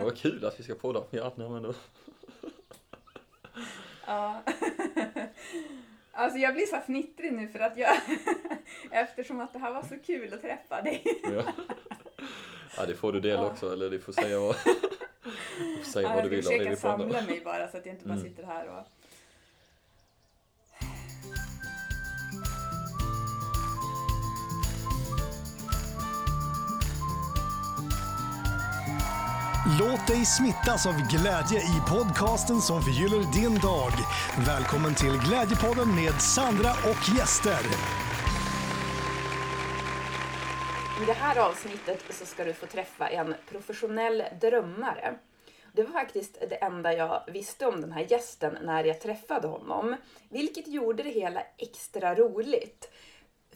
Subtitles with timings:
[0.00, 1.02] Men vad kul att vi ska podda.
[1.10, 1.74] Ja, nej, men då.
[4.06, 4.42] Ja.
[6.12, 7.96] Alltså jag blir så fnittrig nu för att jag,
[8.90, 11.02] eftersom att det här var så kul att träffa dig.
[11.22, 11.42] Ja.
[12.76, 13.50] ja, det får du dela Ja.
[13.50, 13.72] också.
[13.72, 14.56] Eller du får säga vad,
[15.58, 17.00] du får säga Ja, vad jag du ska vill om det försöka om.
[17.00, 18.28] samla mig bara så att jag inte bara Mm.
[18.28, 18.86] sitter här och...
[29.80, 33.92] Låt dig smittas av glädje i podcasten som förgyller din dag.
[34.46, 37.62] Välkommen till Glädjepodden med Sandra och gäster.
[41.02, 45.14] I det här avsnittet så ska du få träffa en professionell drömmare.
[45.72, 49.96] Det var faktiskt det enda jag visste om den här gästen när jag träffade honom,
[50.28, 52.90] vilket gjorde det hela extra roligt.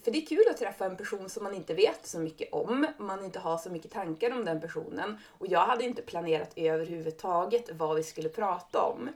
[0.04, 2.86] För det är kul att träffa en person som man inte vet så mycket om,
[2.98, 7.70] man inte har så mycket tankar om den personen och jag hade inte planerat överhuvudtaget
[7.72, 9.08] vad vi skulle prata om.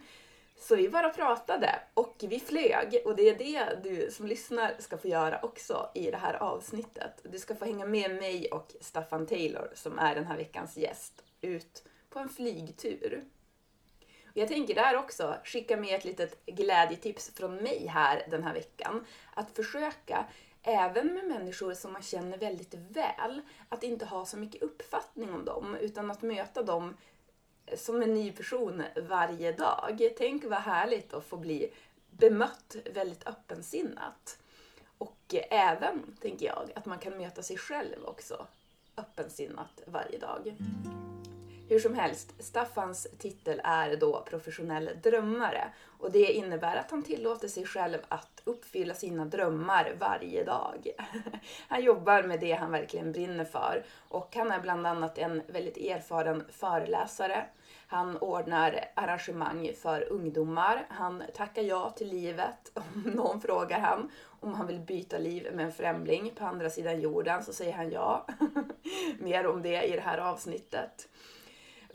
[0.60, 4.98] Så vi bara pratade och vi flög och det är det du som lyssnar ska
[4.98, 7.20] få göra också i det här avsnittet.
[7.22, 11.24] Du ska få hänga med mig och Staffan Taylor som är den här veckans gäst
[11.40, 13.24] ut på en flygtur.
[14.34, 19.06] Jag tänker där också skicka med ett litet glädjetips från mig här den här veckan.
[19.34, 20.26] Att försöka,
[20.68, 25.44] även med människor som man känner väldigt väl, att inte ha så mycket uppfattning om
[25.44, 26.96] dem utan att möta dem
[27.76, 30.10] som en ny person varje dag.
[30.18, 31.72] Tänk vad härligt att få bli
[32.10, 34.38] bemött väldigt öppensinnat.
[34.98, 38.46] Och även, tänker jag, att man kan möta sig själv också
[38.96, 40.56] öppensinnat varje dag.
[41.70, 45.64] Hur som helst, Staffans titel är då professionell drömmare
[45.98, 50.88] och det innebär att han tillåter sig själv att uppfylla sina drömmar varje dag.
[51.68, 55.76] Han jobbar med det han verkligen brinner för och han är bland annat en väldigt
[55.76, 57.44] erfaren föreläsare.
[57.86, 60.86] Han ordnar arrangemang för ungdomar.
[60.88, 62.72] Han tackar ja till livet.
[62.74, 67.00] Om någon frågar han om han vill byta liv med en främling på andra sidan
[67.00, 68.26] jorden så säger han ja.
[69.18, 71.08] Mer om det i det här avsnittet.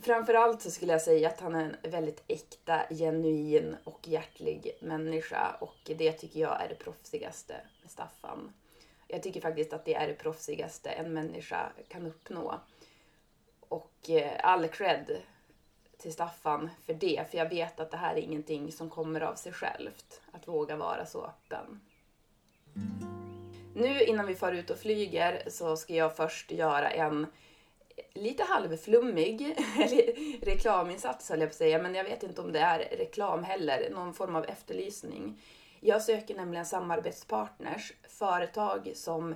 [0.04, 5.56] Framförallt så skulle jag säga att han är en väldigt äkta, genuin och hjärtlig människa
[5.60, 8.54] och det tycker jag är det proffsigaste med Staffan.
[9.08, 12.60] Jag tycker faktiskt att det är det proffsigaste en människa kan uppnå.
[13.60, 15.18] Och eh, all cred
[15.98, 19.36] till Staffan för det, för jag vet att det här är ingenting som kommer av
[19.36, 21.82] sig självt, att våga vara så öppen.
[23.76, 27.28] Nu innan vi far ut och flyger så ska jag först göra en
[28.14, 29.56] lite halvflummig
[30.42, 33.90] reklaminsats höll jag på att säga, men jag vet inte om det är reklam heller,
[33.90, 35.42] någon form av efterlysning.
[35.80, 39.36] Jag söker nämligen samarbetspartners, företag som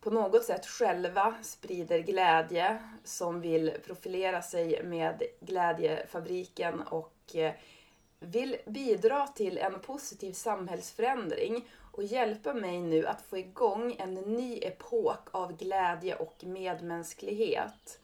[0.00, 7.52] på något sätt själva sprider glädje, som vill profilera sig med Glädjefabriken och eh,
[8.20, 14.58] vill bidra till en positiv samhällsförändring och hjälpa mig nu att få igång en ny
[14.62, 18.00] epok av glädje och medmänsklighet.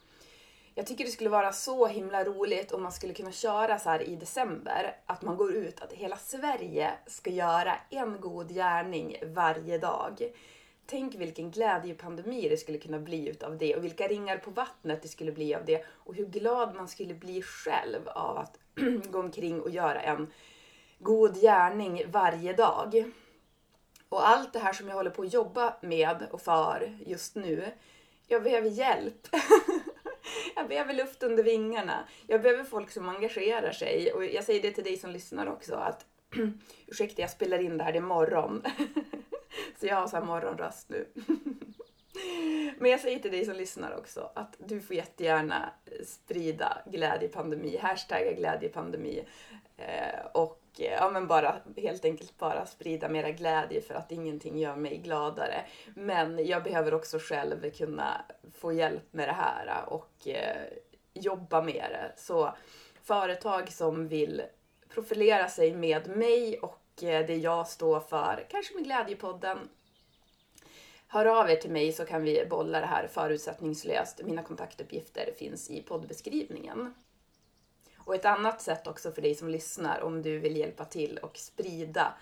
[0.74, 4.02] Jag tycker det skulle vara så himla roligt om man skulle kunna köra så här
[4.02, 9.78] i december, att man går ut, att hela Sverige ska göra en god gärning varje
[9.78, 10.32] dag.
[10.86, 15.08] Tänk vilken glädjepandemi det skulle kunna bli utav det och vilka ringar på vattnet det
[15.08, 18.58] skulle bli av det och hur glad man skulle bli själv av att
[19.10, 20.32] gå omkring och göra en
[20.98, 23.12] god gärning varje dag.
[24.16, 27.72] Och allt det här som jag håller på att jobba med och för just nu,
[28.26, 29.28] jag behöver hjälp.
[30.56, 32.08] jag behöver luft under vingarna.
[32.26, 34.12] Jag behöver folk som engagerar sig.
[34.12, 36.06] Och jag säger det till dig som lyssnar också att
[36.86, 38.62] ursäkta, jag spelar in det här, det är morgon.
[39.80, 41.08] Så jag har så här morgonröst nu.
[42.78, 45.70] Men jag säger till dig som lyssnar också att du får jättegärna
[46.06, 49.24] sprida glädjepandemi, hashtagga glädjepandemi.
[49.76, 54.58] Eh, och Eh, ja, men bara helt enkelt bara sprida mera glädje för att ingenting
[54.58, 55.64] gör mig gladare.
[55.94, 60.66] Men jag behöver också själv kunna få hjälp med det här och eh,
[61.14, 62.12] jobba med det.
[62.16, 62.54] Så
[63.02, 64.42] företag som vill
[64.88, 69.58] profilera sig med mig och eh, det jag står för, kanske med Glädjepodden,
[71.08, 74.20] Hör av er till mig så kan vi bolla det här förutsättningslöst.
[74.24, 76.94] Mina kontaktuppgifter finns i poddbeskrivningen.
[78.06, 81.36] Och ett annat sätt också för dig som lyssnar om du vill hjälpa till och
[81.36, 82.14] sprida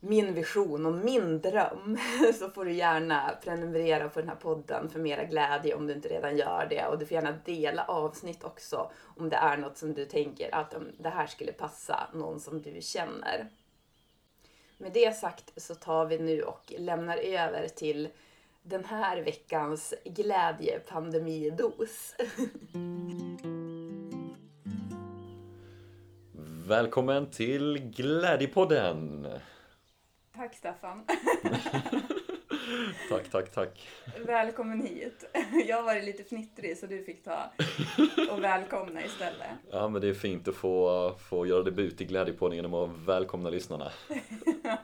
[0.00, 1.98] min vision och min dröm
[2.38, 6.08] så får du gärna prenumerera på den här podden för mera glädje om du inte
[6.08, 6.86] redan gör det.
[6.86, 10.74] Och du får gärna dela avsnitt också om det är något som du tänker att
[10.98, 13.50] det här skulle passa någon som du känner.
[14.78, 18.08] Med det sagt så tar vi nu och lämnar över till
[18.62, 22.14] den här veckans glädjepandemidos.
[26.68, 29.26] Välkommen till Glädjepodden!
[30.36, 31.04] Tack Staffan.
[33.10, 33.88] Tack, tack, tack.
[34.26, 35.24] Välkommen hit.
[35.66, 37.52] Jag har varit lite fnittrig så du fick ta
[38.30, 39.48] och välkomna istället.
[39.70, 43.50] Ja, men det är fint att få, få göra debut i Glädjepodden genom att välkomna
[43.50, 43.92] lyssnarna.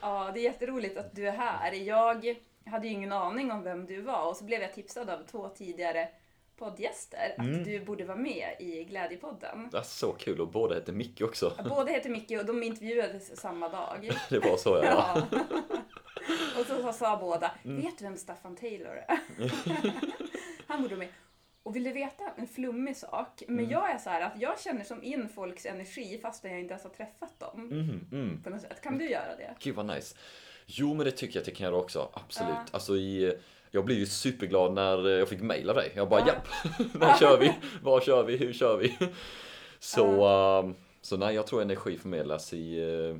[0.00, 1.72] Ja, det är jätteroligt att du är här.
[1.72, 5.26] Jag hade ju ingen aning om vem du var och så blev jag tipsad av
[5.30, 6.08] två tidigare
[6.62, 9.68] poddgäster att du borde vara med i Glädjepodden.
[9.70, 11.52] Det är så kul och båda heter Micke också.
[11.68, 14.10] Båda heter Micke och de intervjuades samma dag.
[14.28, 15.22] Det var så ja.
[15.30, 15.38] Ja.
[16.60, 19.18] Och så sa båda, vet du vem Staffan Taylor är?
[20.66, 21.08] Han borde med.
[21.62, 23.42] Och vill du veta en flummig sak?
[23.48, 26.72] Men jag är så här att jag känner som in folks energi fast jag inte
[26.72, 27.66] ens har träffat dem.
[27.66, 28.42] Mhm, mm.
[28.42, 28.80] På något sätt.
[28.82, 29.54] Kan du göra det?
[29.60, 30.16] Gud vad nice.
[30.66, 32.54] Jo men det tycker jag att jag kan göra också, absolut.
[32.54, 32.64] Ja.
[32.70, 33.38] Alltså i,
[33.74, 35.92] jag blev ju superglad när jag fick mail av dig.
[35.94, 36.26] Jag bara Ja.
[36.26, 36.48] japp,
[36.94, 37.54] när kör vi?
[37.82, 38.36] Vad kör vi?
[38.36, 38.98] Hur kör vi?
[39.78, 43.16] Så, ehm, så nej, jag tror energi förmedlas i eh,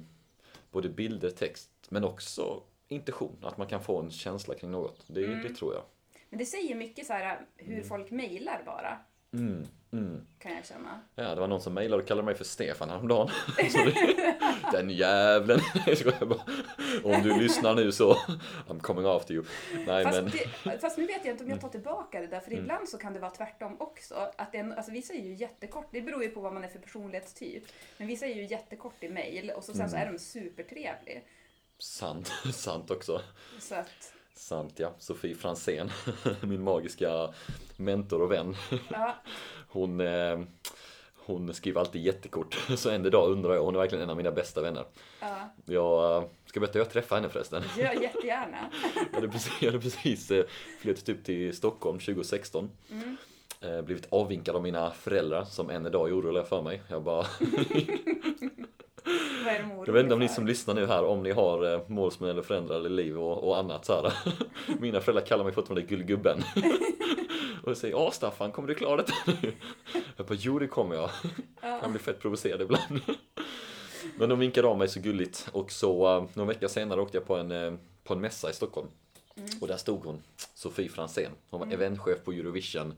[0.70, 3.36] både bilder, text, men också intention.
[3.42, 5.04] Att man kan få en känsla kring något.
[5.06, 5.42] Det, Mm.
[5.42, 5.82] det tror jag.
[6.30, 8.98] Men det säger mycket så här hur folk mejlar bara.
[9.32, 10.26] Mm, mm.
[10.38, 11.00] Kan jag känna.
[11.14, 13.30] Ja, det var någon som mejlade och kallade mig för Stefan häromdagen.
[14.72, 15.60] Den jävlen.
[17.04, 18.14] Om du lyssnar nu så,
[18.68, 19.44] I'm coming after you.
[19.86, 20.32] Nej Fast, men,
[20.64, 22.98] det, fast nu vet jag inte om jag tar tillbaka det där, för ibland så
[22.98, 24.30] kan det vara tvärtom också.
[24.36, 26.78] Att en, alltså vissa är ju jättekort, det beror ju på vad man är för
[26.78, 27.64] personlighetstyp.
[27.98, 31.24] Men vissa är ju jättekort i mejl och så sen så är de supertrevlig.
[31.78, 33.22] sant, sant också.
[33.58, 34.92] Så att, Sant ja.
[34.98, 35.90] Sofie Fransén,
[36.40, 37.28] min magiska
[37.76, 38.56] mentor och vän.
[38.90, 39.14] ja.
[39.68, 40.40] Hon, eh,
[41.26, 42.54] hon skriver alltid jättekort.
[42.76, 44.84] Så en dag undrar jag, hon är verkligen en av mina bästa vänner.
[45.20, 45.54] ja.
[45.64, 47.62] Jag eh, ska berätta, jag träffade henne förresten.
[47.78, 48.70] Gör jättegärna.
[49.10, 50.44] Jag hade precis, jag hade precis eh,
[50.80, 52.70] flyttat upp till Stockholm 2016.
[53.60, 56.82] Eh, blivit avvinkad av mina föräldrar som än idag är oroliga för mig.
[56.88, 57.26] Jag bara,
[59.44, 61.80] Vad är jag vet inte om ni som lyssnar nu här, om ni har eh,
[61.86, 64.12] målsmän eller föräldrar eller liv och, och annat så här.
[64.80, 66.42] Mina föräldrar kallar mig fortfarande gullgubben.
[67.64, 69.52] Och säger, ja Staffan, kommer du klara detta nu?
[70.16, 71.10] Jag bara, jo det kommer jag.
[71.60, 73.00] Han blir fett provocerad ibland.
[74.18, 77.26] Men de vinkade av mig så gulligt och så uh, någon vecka senare åkte jag
[77.26, 78.88] på en, eh, på en mässa i Stockholm.
[79.60, 80.22] Och där stod hon,
[80.54, 81.32] Sofie Fransén.
[81.50, 82.94] Hon var eventchef på Eurovision.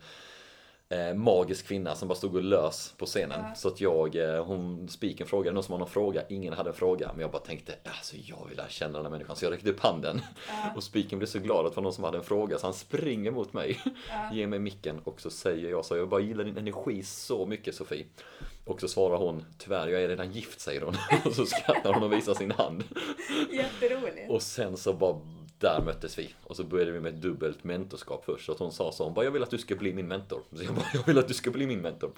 [0.88, 3.56] Eh, magisk kvinna som bara stod och lös på scenen.
[3.56, 6.76] Så att jag, eh, hon, spiken frågade någon som har någon fråga, ingen hade en
[6.76, 7.10] fråga.
[7.12, 9.36] Men jag bara tänkte, alltså jag vill lära känna den här människan.
[9.36, 10.20] Så jag räckte upp handen.
[10.76, 12.75] Och spiken blev så glad att det var någon som hade en fråga så han
[12.75, 13.81] springer mot mig.
[14.32, 17.75] Ger mig micken och så säger jag så, jag bara gillar din energi så mycket
[17.75, 18.06] Sofie.
[18.64, 20.96] Och så svarar hon, tyvärr jag är redan gift säger hon.
[21.25, 22.84] Och så skrattar hon och visar sin hand.
[23.52, 24.31] Jätteroligt.
[24.31, 25.20] Och sen så bara,
[25.59, 26.35] där möttes vi.
[26.45, 28.47] Och så började vi med ett dubbelt mentorskap först.
[28.47, 30.43] Så att hon sa så, hon bara, jag vill att du ska bli min mentor.
[30.53, 32.12] Så jag bara, jag vill att du ska bli min mentor.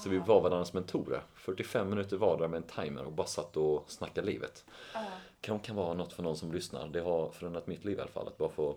[0.00, 1.22] Så vi var varandras mentorer.
[1.34, 4.64] 45 minuter vardera med en timer och bara satt och snackade livet.
[4.94, 5.04] Ja.
[5.40, 6.88] Kan, kan vara något för någon som lyssnar.
[6.88, 8.26] Det har förändrat mitt liv i alla fall.
[8.28, 8.76] Att bara få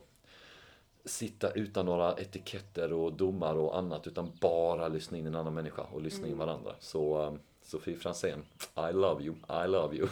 [1.05, 4.07] sitta utan några etiketter och domar och annat.
[4.07, 6.71] Utan bara lyssna in en annan människa och lyssna in varandra.
[6.79, 8.43] Så um, Sofie Fransén,
[8.77, 9.35] I love you,
[9.65, 10.07] I love you.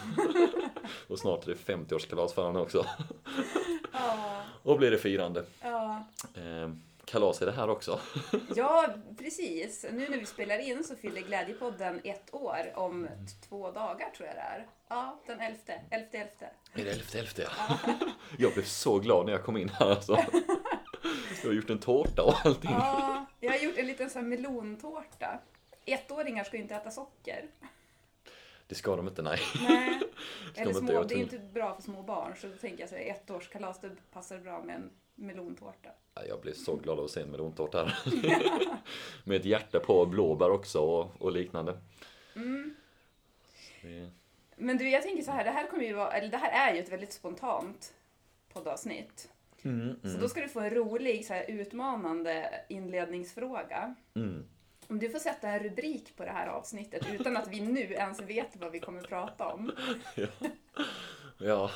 [1.07, 2.85] och snart är det 50-årskalas för henne också.
[3.93, 4.41] Ja.
[4.63, 5.45] Och blir det firande.
[5.61, 6.03] Ja.
[6.35, 6.69] Eh,
[7.05, 7.99] kalas är det här också.
[8.55, 8.87] ja,
[9.17, 9.85] precis.
[9.91, 13.07] Nu när vi spelar in så fyller Glädjepodden ett år om
[13.49, 14.67] två dagar tror jag det är.
[14.87, 15.81] Ja, den elfte.
[15.89, 16.49] Elfte, elfte.
[16.73, 17.47] Är det elfte, elfte?
[18.37, 20.17] Jag blev så glad när jag kom in här alltså.
[21.41, 22.71] Jag har gjort en tårta och allting.
[22.71, 25.39] Ja, jag har gjort en liten sån här melontårta.
[25.85, 27.45] Ettåringar ska ju inte äta socker.
[28.69, 29.39] Det ska de inte, nej.
[29.69, 29.99] Nej.
[30.55, 32.89] Eller inte små, göra det är inte bra för små barn så då tänker jag
[32.89, 35.89] så här, ettårskalas, det passar bra med en melontårta.
[36.15, 37.95] Ja, Jag blev så glad av att se en melontårta här.
[39.23, 41.77] Med ett hjärta på, blåbär också och, och liknande.
[43.81, 44.09] Det-
[44.55, 46.73] Men du, jag tänker så här, det här kommer ju vara, eller det här är
[46.75, 47.93] ju ett väldigt spontant
[48.53, 49.29] poddavsnitt.
[49.63, 53.95] Mm, Så då ska du få en rolig, så här, utmanande inledningsfråga.
[54.15, 54.45] mm.
[54.89, 58.21] Om du får sätta en rubrik på det här avsnittet utan att vi nu ens
[58.21, 59.71] vet vad vi kommer prata om.
[61.41, 61.71] Ja.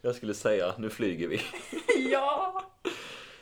[0.00, 1.40] Jag skulle säga, nu flyger vi.
[2.12, 2.62] ja!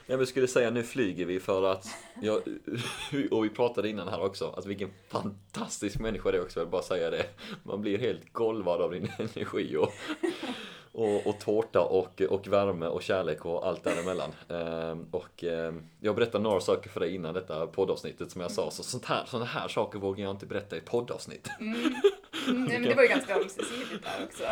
[0.06, 1.86] Jag skulle säga, nu flyger vi för att,
[2.22, 2.40] ja,
[3.30, 6.72] och vi pratade innan här också, att vilken fantastisk människa det är också, jag vill
[6.72, 7.26] bara säga det.
[7.62, 9.92] Man blir helt golvad av din energi och,
[10.98, 14.30] och, och tårta och, och värme och kärlek och allt däremellan.
[14.48, 18.70] Ehm, och ehm, jag berättade några saker för dig innan detta poddavsnittet som jag sa,
[18.70, 21.48] så sånt här, såna här saker vågar jag inte berätta i poddavsnitt.
[21.60, 21.92] Mm,
[22.46, 24.44] men det var ju ganska ömsesidigt där också.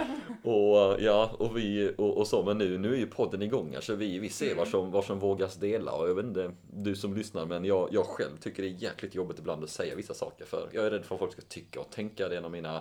[0.51, 3.81] Och ja, och vi och, och så, men nu, nu är ju podden igång här
[3.81, 6.97] så vi, vi ser vad som, vad som vågas dela och jag vet inte, du
[6.97, 10.15] som lyssnar, men jag, jag själv tycker det är jäkligt jobbigt ibland att säga vissa
[10.15, 12.29] saker för jag är rädd för vad folk ska tycka och tänka.
[12.29, 12.81] Det är en av mina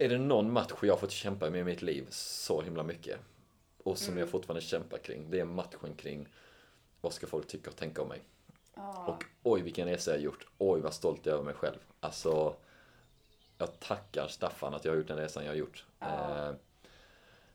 [0.00, 3.18] är det någon match jag har fått kämpa med i mitt liv så himla mycket
[3.84, 6.28] och som jag fortfarande kämpar kring, det är matchen kring
[7.00, 8.22] vad ska folk tycka och tänka om mig.
[8.74, 9.06] Ja.
[9.06, 10.46] Och oj vilken resa jag har gjort.
[10.58, 11.78] Oj vad stolt jag är över mig själv.
[12.00, 12.56] Alltså,
[13.58, 15.84] jag tackar Staffan att jag har gjort den resan jag har gjort.
[15.98, 16.48] Ja.
[16.48, 16.54] Eh,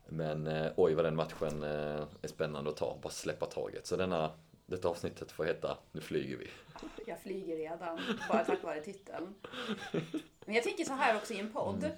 [0.06, 2.98] men eh, oj vad den matchen eh, är spännande att ta.
[3.02, 3.88] Bara släppa taget.
[3.88, 4.32] Så denna,
[4.66, 6.50] detta avsnittet får heta Nu flyger vi.
[7.06, 8.00] Jag flyger redan,
[8.30, 9.36] bara tack vare titeln.
[10.46, 11.92] Men jag tänker så här också i en podd.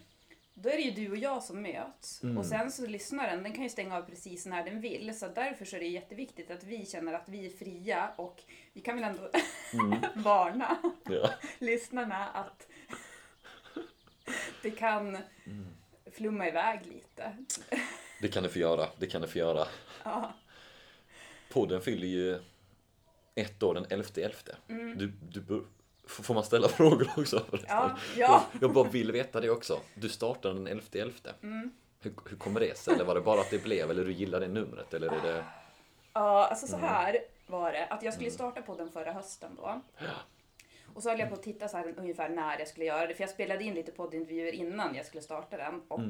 [0.60, 2.22] Då är det ju du och jag som möts.
[2.38, 5.20] Och sen så lyssnaren, den kan ju stänga av precis när den vill.
[5.20, 8.82] Så därför så är det jätteviktigt att vi känner att vi är fria och vi
[8.82, 9.30] kan väl ändå
[10.16, 10.78] varna
[11.10, 11.30] Ja.
[11.60, 12.68] lyssnarna att
[14.62, 15.18] det kan
[16.12, 17.38] flumma iväg lite.
[18.22, 18.88] Det kan du få göra.
[19.00, 19.68] Det kan du få göra.
[20.04, 20.34] Ja.
[21.50, 22.40] Podden fyller ju
[23.36, 24.34] ett år den 11.11.
[24.68, 24.98] Mm.
[24.98, 25.66] Du, du,
[26.08, 27.46] får man ställa frågor också?
[27.68, 28.46] Ja, ja.
[28.62, 29.80] Jag, bara vill veta det också.
[29.96, 31.12] Du startade den 11.11.
[31.44, 31.72] Mm.
[32.00, 32.94] Hur, hur kommer det sig?
[32.94, 33.92] Eller var det bara att det blev?
[33.92, 34.94] Eller du gillar det numret?
[34.94, 35.44] Eller är det...
[36.14, 37.86] Ja, alltså så här var det.
[37.86, 39.82] Att jag skulle starta podden förra hösten då.
[39.98, 40.06] Ja.
[40.94, 43.16] Och så höll jag på att titta så här ungefär när jag skulle göra det.
[43.16, 45.82] För jag spelade in lite poddintervjuer innan jag skulle starta den.
[45.88, 46.02] Och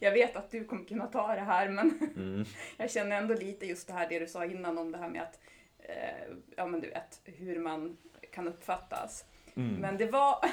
[0.00, 3.86] jag vet att du kommer kunna ta det här men jag känner ändå lite just
[3.86, 5.38] det här det du sa innan om det här med att,
[5.88, 7.96] eh, ja men du vet, hur man
[8.32, 9.24] kan uppfattas.
[9.54, 10.44] Men det var,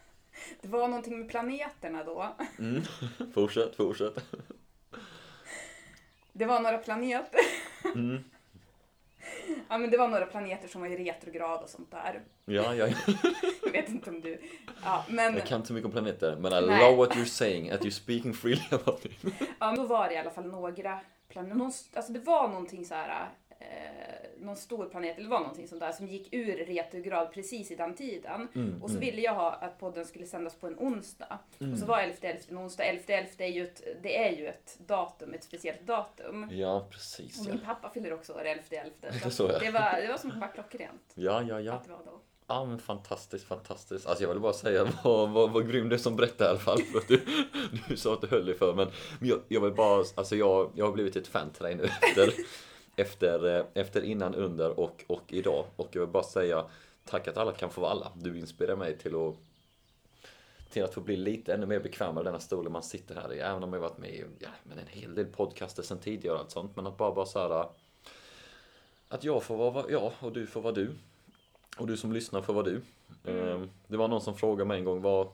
[0.60, 2.36] det var någonting med planeterna då.
[2.58, 2.82] Mm.
[3.34, 4.24] Fortsätt, fortsätt.
[6.34, 7.40] Det var några planeter.
[9.68, 12.22] Ja men det var några planeter som var i retrograd och sånt där.
[12.44, 12.88] Ja, ja.
[13.64, 14.40] Jag vet inte om du...
[14.82, 16.78] Ja, men, Jag kan inte så mycket om planeter, men I Nej.
[16.78, 19.12] love what you're saying, att you're speaking freely about it.
[19.58, 21.64] ja, men då var det i alla fall några planeter.
[21.94, 23.28] Alltså det var någonting så här...
[23.70, 27.70] Eh, någon stor planet, eller det var någonting sånt där, som gick ur retrograd precis
[27.70, 28.48] i den tiden.
[28.54, 31.38] Mm, och så ville jag ha att podden skulle sändas på en onsdag.
[31.72, 32.84] Och så var 11 11 en onsdag.
[32.84, 36.48] 11 11 är ju ett, det är ju ett datum, ett speciellt datum.
[36.50, 37.40] Ja, precis.
[37.40, 38.90] Och Ja, min pappa fyller också år 11 11
[39.24, 39.58] Det så, ja.
[39.58, 41.60] det, var, det var som bara klockrent ja, ja.
[41.60, 41.72] ja.
[41.72, 42.20] att det var då.
[42.46, 44.06] Ja, men fantastiskt, fantastiskt.
[44.06, 46.58] Alltså jag vill bara säga vad, vad, vad grym du är som berättar i alla
[46.58, 46.78] fall.
[46.78, 47.20] För att du,
[47.88, 48.74] du sa att du höll dig för.
[48.74, 51.74] Men men jag, jag vill bara, alltså jag, jag har blivit ett fan till dig
[51.74, 52.32] nu efter,
[52.96, 55.64] efter, eh, efter innan, under och, och idag.
[55.76, 56.64] Och jag vill bara säga
[57.04, 58.12] tack att alla kan få vara alla.
[58.14, 59.34] Du inspirerar mig till att
[60.70, 63.38] till att få bli lite ännu mer bekväm med denna stolen man sitter här i.
[63.38, 66.40] Även om jag varit med i ja, men en hel del podcaster sen tidigare och
[66.40, 66.76] allt sånt.
[66.76, 67.66] Men att bara, bara så här
[69.08, 70.90] att jag får vara jag och du får vara du.
[71.78, 72.80] Och du som lyssnar får vara du.
[73.24, 75.26] Ehm, Det var någon som frågade mig en gång vad,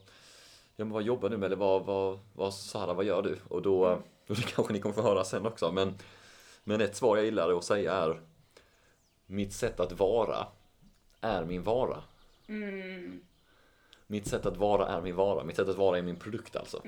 [0.76, 1.46] ja, men vad jobbar du med?
[1.46, 3.38] Eller vad, vad, vad, Sara, vad gör du?
[3.48, 3.80] Och då,
[4.28, 5.72] och det kanske ni kommer få höra sen också.
[5.72, 5.94] Men,
[6.68, 8.20] men ett svar jag gillar att säga är
[9.26, 10.46] Mitt sätt att vara
[11.20, 12.02] är min vara.
[14.06, 15.44] Mitt sätt att vara är min vara.
[15.44, 16.82] Mitt sätt att vara är min produkt alltså.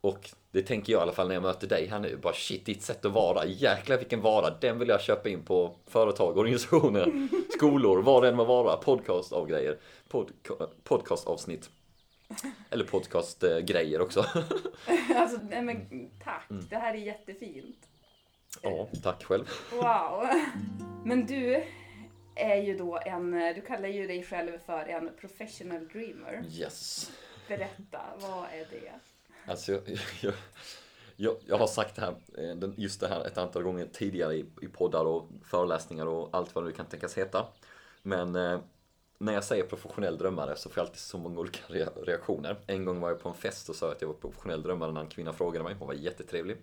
[0.00, 2.16] Och det tänker jag i alla fall när jag möter dig här nu.
[2.22, 3.46] Bara shit, ditt sätt att vara.
[3.46, 4.50] Jäklar vilken vara.
[4.60, 8.76] Den vill jag köpa in på företag, organisationer, skolor, vad det än må vara.
[8.76, 9.78] Podcast av grejer.
[10.08, 10.32] Pod,
[10.84, 11.70] podcastavsnitt.
[12.70, 14.24] Eller podcastgrejer också.
[15.16, 16.46] Alltså, nej men tack.
[16.48, 17.87] Det här är jättefint.
[18.62, 19.44] Ja, tack själv.
[19.72, 20.28] Wow.
[21.04, 21.64] Men du
[22.34, 26.44] är ju då en, du kallar ju dig själv för en professional dreamer.
[26.50, 27.10] Yes.
[27.48, 28.92] Berätta, vad är det?
[29.46, 29.82] Alltså, jag,
[30.20, 30.34] jag,
[31.16, 34.46] jag, jag har sagt det här, eh, just det här ett antal gånger tidigare i,
[34.62, 37.46] i poddar och föreläsningar och allt vad det kan tänkas heta.
[38.02, 38.60] Men eh,
[39.18, 42.56] när jag säger professionell drömmare så får jag alltid så många olika rea- reaktioner.
[42.66, 45.00] En gång var jag på en fest och sa att jag var professionell drömmare när
[45.00, 45.74] en kvinna frågade mig.
[45.78, 46.56] Hon var jättetrevlig.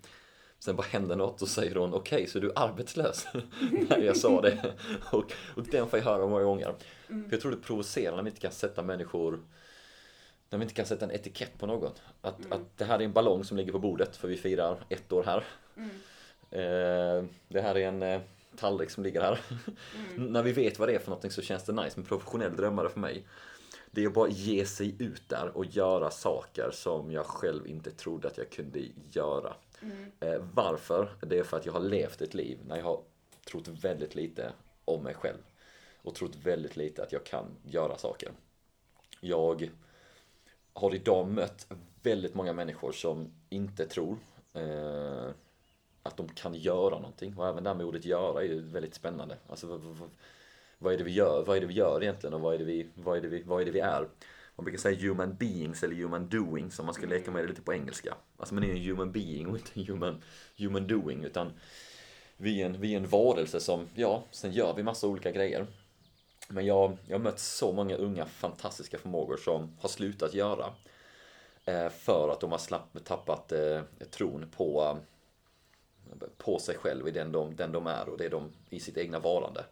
[0.66, 3.26] Sen bara hände något och säger hon okej, så du är arbetslös?
[3.88, 4.74] när jag sa det.
[5.12, 6.74] Och, och den får jag höra många gånger.
[7.06, 9.40] För jag tror det provocerar när vi inte kan sätta människor
[10.50, 11.92] när vi inte kan sätta en etikett på någon.
[12.20, 15.12] Att, att det här är en ballong som ligger på bordet för vi firar ett
[15.12, 15.44] år här.
[16.50, 18.20] Eh, det här är en eh,
[18.56, 19.40] tallrik som ligger här.
[20.16, 21.92] När vi vet vad det är för någonting så känns det nice.
[21.96, 23.24] Men professionell drömmare för mig
[23.90, 27.90] det är att bara ge sig ut där och göra saker som jag själv inte
[27.90, 28.80] trodde att jag kunde
[29.10, 29.54] göra.
[29.82, 30.12] Mm.
[30.20, 31.16] Eh, varför?
[31.20, 33.02] Det är för att jag har levt ett liv när jag har
[33.50, 34.52] trott väldigt lite
[34.84, 35.38] om mig själv.
[36.02, 38.32] Och trott väldigt lite att jag kan göra saker.
[39.20, 39.70] Jag
[40.72, 41.66] har idag mött
[42.02, 44.18] väldigt många människor som inte tror
[44.54, 45.28] eh,
[46.02, 47.38] att de kan göra någonting.
[47.38, 49.36] Och även det här med ordet göra är ju väldigt spännande.
[49.48, 50.10] Alltså vad, vad,
[50.78, 51.44] vad är det vi gör?
[51.46, 53.42] Vad är det vi gör egentligen och vad är det vi, vad är det vi,
[53.42, 54.08] vad är, det vi är?
[54.56, 57.62] Man brukar säga human beings eller human doing som man ska leka med det lite
[57.62, 58.14] på engelska.
[58.36, 60.22] Alltså man är en human being och inte en human,
[60.56, 61.52] human doing utan
[62.36, 65.66] vi är, en, vi är en varelse som, ja, sen gör vi massa olika grejer.
[66.48, 70.72] Men jag, jag har mött så många unga fantastiska förmågor som har slutat göra.
[71.64, 74.98] Eh, för att de har slapp, tappat eh, tron på,
[76.36, 78.96] på sig själv i den de, den de är och det är de i sitt
[78.96, 79.64] egna varande.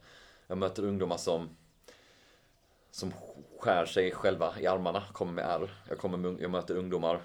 [0.46, 1.48] Jag möter ungdomar som
[2.94, 3.12] som
[3.58, 5.70] skär sig själva i armarna, kommer med ärr.
[5.88, 7.20] Jag, kommer med, jag möter ungdomar.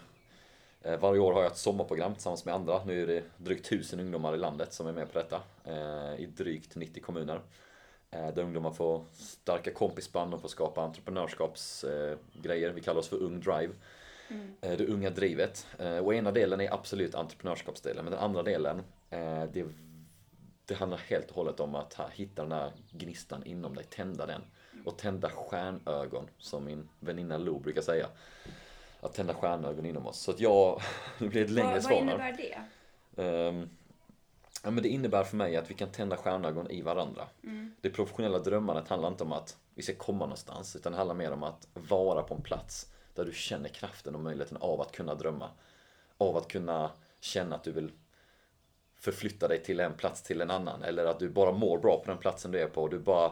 [0.81, 2.83] Eh, varje år har jag ett sommarprogram tillsammans med andra.
[2.85, 5.41] Nu är det drygt tusen ungdomar i landet som är med på detta.
[5.63, 7.41] Eh, I drygt 90 kommuner.
[8.11, 12.69] Eh, där ungdomar får starka kompisband, de får skapa entreprenörskapsgrejer.
[12.69, 13.73] Vi kallar oss för Ung Drive.
[14.29, 14.55] Mm.
[14.61, 15.67] Det unga drivet.
[16.03, 18.83] Och ena delen är absolut entreprenörskapsdelen, men den andra delen,
[19.51, 19.65] det,
[20.65, 24.41] det handlar helt och hållet om att hitta den här gnistan inom dig, tända den
[24.89, 28.07] och tända stjärnögon, som min väninna Lo brukar säga.
[29.01, 30.19] Att tända stjärnögon inom oss.
[30.19, 30.81] Så att jag,
[31.19, 33.23] det blir ett längre svar Vad innebär det?
[33.23, 33.69] Um,
[34.63, 37.27] ja, men det innebär för mig att vi kan tända stjärnögon i varandra.
[37.43, 37.75] Mm.
[37.81, 41.31] Det professionella drömmandet handlar inte om att vi ska komma någonstans, utan det handlar mer
[41.31, 45.15] om att vara på en plats där du känner kraften och möjligheten av att kunna
[45.15, 45.49] drömma.
[46.17, 47.91] Av att kunna känna att du vill
[48.95, 50.83] förflytta dig till en plats till en annan.
[50.83, 52.87] Eller att du bara mår bra på den platsen du är på.
[52.87, 53.31] Du bara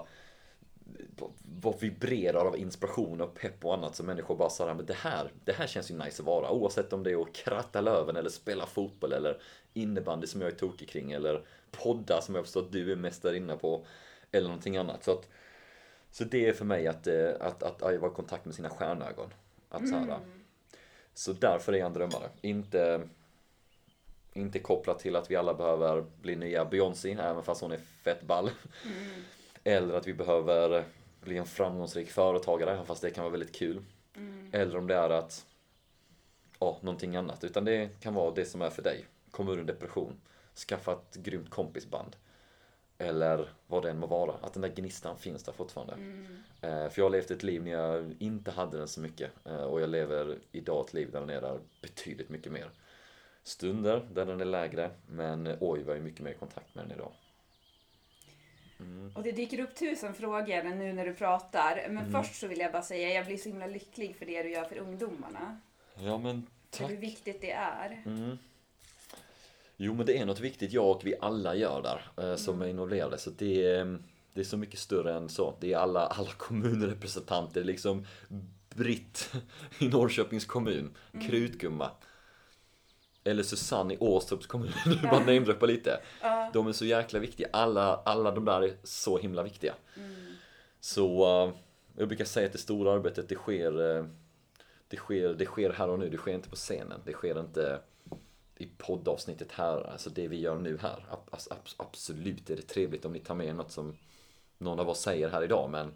[1.61, 5.31] vad vibrerar av inspiration och pepp och annat så människor bara sa men det här,
[5.45, 6.51] det här känns ju nice att vara.
[6.51, 9.41] Oavsett om det är att kratta löven eller spela fotboll eller
[9.73, 13.57] innebandy som jag är tokig kring eller podda som jag förstår att du är mästarinna
[13.57, 13.85] på
[14.31, 15.03] eller någonting annat.
[15.03, 15.29] Så, att,
[16.11, 18.69] så det är för mig att, eh, att, att, att vara i kontakt med sina
[18.69, 19.33] stjärnögon.
[19.69, 19.91] Att, mm.
[19.91, 20.19] så, här,
[21.13, 22.29] så därför är jag en drömmare.
[22.41, 23.01] Inte,
[24.33, 28.21] inte kopplat till att vi alla behöver bli nya Beyoncé, även fast hon är fett
[28.21, 28.49] ball.
[28.85, 29.23] Mm.
[29.67, 30.85] Eller att vi behöver
[31.21, 33.83] bli en framgångsrik företagare, fast det kan vara väldigt kul.
[34.15, 34.49] Mm.
[34.53, 35.45] Eller om det är att,
[36.59, 37.43] ja, någonting annat.
[37.43, 39.05] Utan det kan vara det som är för dig.
[39.31, 40.21] Komma ur en depression.
[40.55, 42.15] Skaffa ett grymt kompisband.
[42.97, 44.33] Eller vad det än må vara.
[44.41, 45.93] Att den där gnistan finns där fortfarande.
[45.93, 46.25] Mm.
[46.61, 49.31] Eh, för jag har levt ett liv när jag inte hade den så mycket.
[49.45, 52.71] Eh, och jag lever idag ett liv där den är där betydligt mycket mer.
[53.43, 54.91] Stunder där den är lägre.
[55.07, 57.11] Men oj, vad jag är mycket mer i kontakt med den idag.
[58.79, 59.11] Mm.
[59.15, 61.75] Och det dyker upp tusen frågor nu när du pratar.
[61.89, 62.11] Men mm.
[62.11, 64.63] först så vill jag bara säga, jag blir så himla lycklig för det du gör
[64.63, 65.59] för ungdomarna.
[65.99, 66.87] Ja men tack.
[66.87, 68.03] För hur viktigt det är.
[68.05, 68.37] Mm.
[69.77, 72.65] Jo men det är något viktigt jag och vi alla gör där, eh, som mm.
[72.65, 73.17] är involverade.
[73.17, 73.97] Så det är,
[74.33, 75.55] det är så mycket större än så.
[75.59, 78.05] Det är alla, alla kommunrepresentanter, liksom
[78.75, 79.33] Britt
[79.79, 81.27] i Norrköpings kommun, mm.
[81.27, 81.91] Krutgumma,
[83.27, 85.99] eller Susanne i Åstorps kommun, nu bara namedroppa lite.
[86.21, 86.49] Ja.
[86.53, 87.47] De är så jäkla viktiga.
[87.53, 89.73] Alla, alla de där är så himla viktiga.
[89.97, 90.35] Mm.
[90.79, 91.53] Så uh,
[91.97, 94.05] jag brukar säga att det stora arbetet det sker, uh,
[94.87, 96.09] det sker, det sker här och nu.
[96.09, 97.01] Det sker inte på scenen.
[97.05, 97.79] Det sker inte
[98.57, 99.91] i poddavsnittet här.
[99.91, 101.05] Alltså det vi gör nu här.
[101.29, 103.97] Alltså, absolut är det trevligt om ni tar med något som
[104.57, 105.69] någon av oss säger här idag.
[105.69, 105.93] Men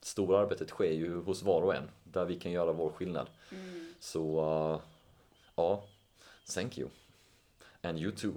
[0.00, 1.90] stora arbetet sker ju hos var och en.
[2.04, 3.26] Där vi kan göra vår skillnad.
[3.52, 3.94] Mm.
[4.00, 4.80] Så uh,
[5.56, 5.84] ja,
[6.54, 6.88] Thank you.
[7.82, 8.32] And you too.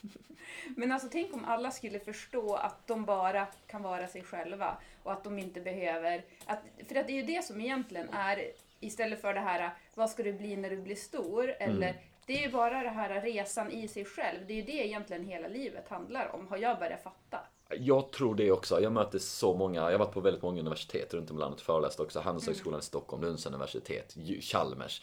[0.76, 5.12] Men alltså tänk om alla skulle förstå att de bara kan vara sig själva och
[5.12, 6.24] att de inte behöver...
[6.46, 10.10] Att, för att det är ju det som egentligen är, istället för det här vad
[10.10, 11.54] ska du bli när du blir stor?
[11.58, 12.02] Eller mm.
[12.26, 14.46] det är ju bara det här resan i sig själv.
[14.46, 17.38] Det är ju det egentligen hela livet handlar om, har jag börjat fatta.
[17.78, 18.80] Jag tror det också.
[18.80, 21.60] Jag möter så många, jag har varit på väldigt många universitet runt om i landet
[21.60, 22.20] och föreläst också.
[22.20, 22.80] Handelshögskolan mm.
[22.80, 25.02] i Stockholm, Lunds universitet, Chalmers.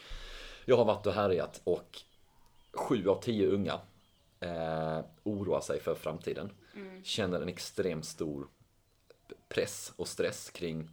[0.68, 2.02] Jag har varit och härjat och
[2.72, 3.80] sju av tio unga
[4.40, 6.50] eh, oroar sig för framtiden.
[6.74, 7.04] Mm.
[7.04, 8.48] Känner en extremt stor
[9.48, 10.88] press och stress kring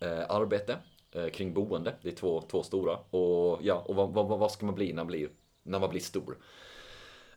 [0.00, 0.78] eh, arbete,
[1.12, 1.94] eh, kring boende.
[2.02, 2.96] Det är två, två stora.
[2.96, 5.28] Och, ja, och vad, vad, vad ska man bli när man blir,
[5.62, 6.38] när man blir stor?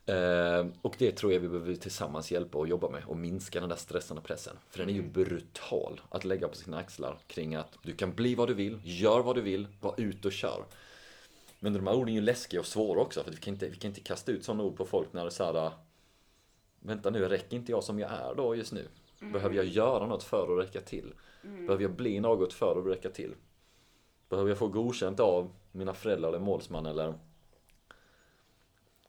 [0.05, 3.69] Eh, och det tror jag vi behöver tillsammans hjälpa och jobba med och minska den
[3.69, 4.57] där stressande pressen.
[4.69, 5.11] För den är ju mm.
[5.11, 9.19] brutal att lägga på sina axlar kring att du kan bli vad du vill, gör
[9.19, 10.65] vad du vill, var ute och kör.
[11.59, 13.75] Men de här orden är ju läskiga och svåra också för vi kan inte, vi
[13.75, 15.71] kan inte kasta ut sådana ord på folk när det är såhär
[16.79, 18.87] Vänta nu, räcker inte jag som jag är då just nu?
[19.21, 19.33] Mm.
[19.33, 21.13] Behöver jag göra något för att räcka till?
[21.43, 21.65] Mm.
[21.65, 23.35] Behöver jag bli något för att räcka till?
[24.29, 27.13] Behöver jag få godkänt av mina föräldrar eller målsman eller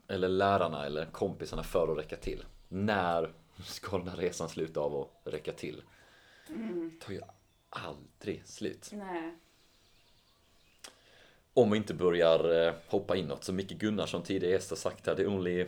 [0.08, 2.44] eller lärarna eller kompisarna för att räcka till?
[2.68, 3.32] När
[3.64, 5.82] ska den här resan sluta av att räcka till?
[6.48, 6.90] Mm.
[6.94, 7.20] Det tar ju
[7.70, 8.90] aldrig slut.
[8.92, 9.34] Nej
[11.56, 13.44] om vi inte börjar eh, hoppa inåt.
[13.44, 15.66] Så Micke Gunnarsson, tidigare gäst, har sagt här, the only,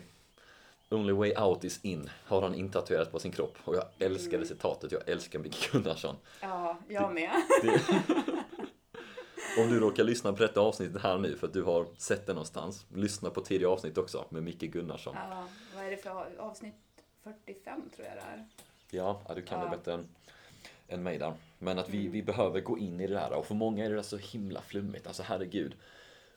[0.91, 2.11] only way out is in.
[2.27, 3.57] Har han intatuerat på sin kropp.
[3.65, 4.49] Och jag älskar det mm.
[4.49, 6.17] citatet, jag älskar Micke Gunnarsson.
[6.41, 7.31] Ja, jag med.
[7.63, 7.81] Det,
[9.63, 12.33] Om du råkar lyssna på detta avsnittet här nu för att du har sett det
[12.33, 12.87] någonstans.
[12.95, 15.17] Lyssna på tidigare avsnitt också med Micke Gunnarsson.
[15.31, 16.75] Ja, vad är det för avsnitt
[17.23, 18.47] 45 tror jag det är.
[18.91, 19.65] Ja, ja du kan Ja.
[19.65, 20.09] det bättre än,
[20.89, 21.35] än mig där.
[21.59, 23.97] Men att vi, vi behöver gå in i det där och för många är det
[23.97, 25.07] där så himla flummigt.
[25.07, 25.75] Alltså herregud.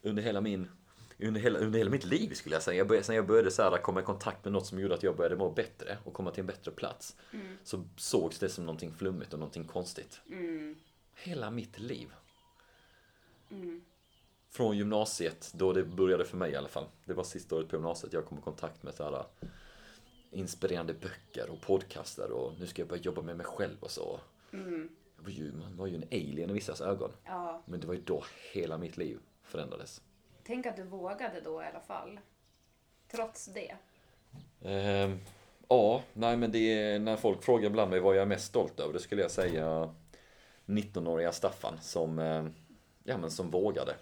[0.02, 0.68] Under hela min
[1.20, 2.78] under hela, under hela mitt liv skulle jag säga.
[2.78, 5.04] Jag började, sen jag började så här, komma i kontakt med något som gjorde att
[5.04, 7.16] jag började må bättre och komma till en bättre plats.
[7.64, 10.22] Så sågs det som någonting flummigt och någonting konstigt.
[11.16, 12.08] Hela mitt liv.
[14.50, 16.86] Från gymnasiet, då det började för mig i alla fall.
[17.06, 19.26] Det var sista året på gymnasiet jag kom i kontakt med så här
[20.32, 24.20] inspirerande böcker och podcaster och nu ska jag börja jobba med mig själv och så.
[24.52, 27.12] Jag var ju, man var ju en alien i vissas ögon.
[27.26, 30.02] Ja, Men det var ju då hela mitt liv förändrades.
[30.44, 32.20] tänk att du vågade då i alla fall.
[33.12, 33.76] Trots det.
[34.62, 35.18] Ehm,
[35.68, 38.80] ja, nej men det är, när folk frågar ibland mig vad jag är mest stolt
[38.80, 39.94] över, då skulle jag säga
[40.66, 42.46] 19-åriga Staffan som, eh,
[43.04, 43.96] ja, men som vågade.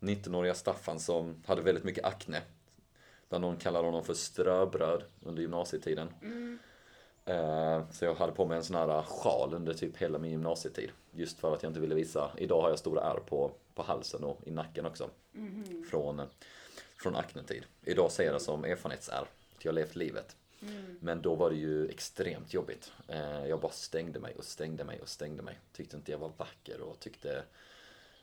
[0.00, 2.42] 19-åriga Staffan som hade väldigt mycket akne.
[3.28, 6.08] Där någon kallade honom för ströbröd under gymnasietiden.
[6.22, 6.60] Eh,
[7.92, 10.90] Så jag hade på mig en sån här sjal under typ hela min gymnasietid.
[11.12, 12.30] Just för att jag inte ville visa.
[12.36, 15.10] Idag har jag stora ärr på, på halsen och i nacken också.
[15.90, 16.22] Från,
[16.96, 17.64] från aknetid.
[17.82, 19.26] Idag ser jag det som erfarenhetsärr.
[19.56, 20.36] Att jag har levt livet.
[21.00, 22.92] Men då var det ju extremt jobbigt.
[23.08, 25.58] Eh, Jag bara stängde mig och stängde mig och stängde mig.
[25.72, 27.42] Tyckte inte jag var vacker och tyckte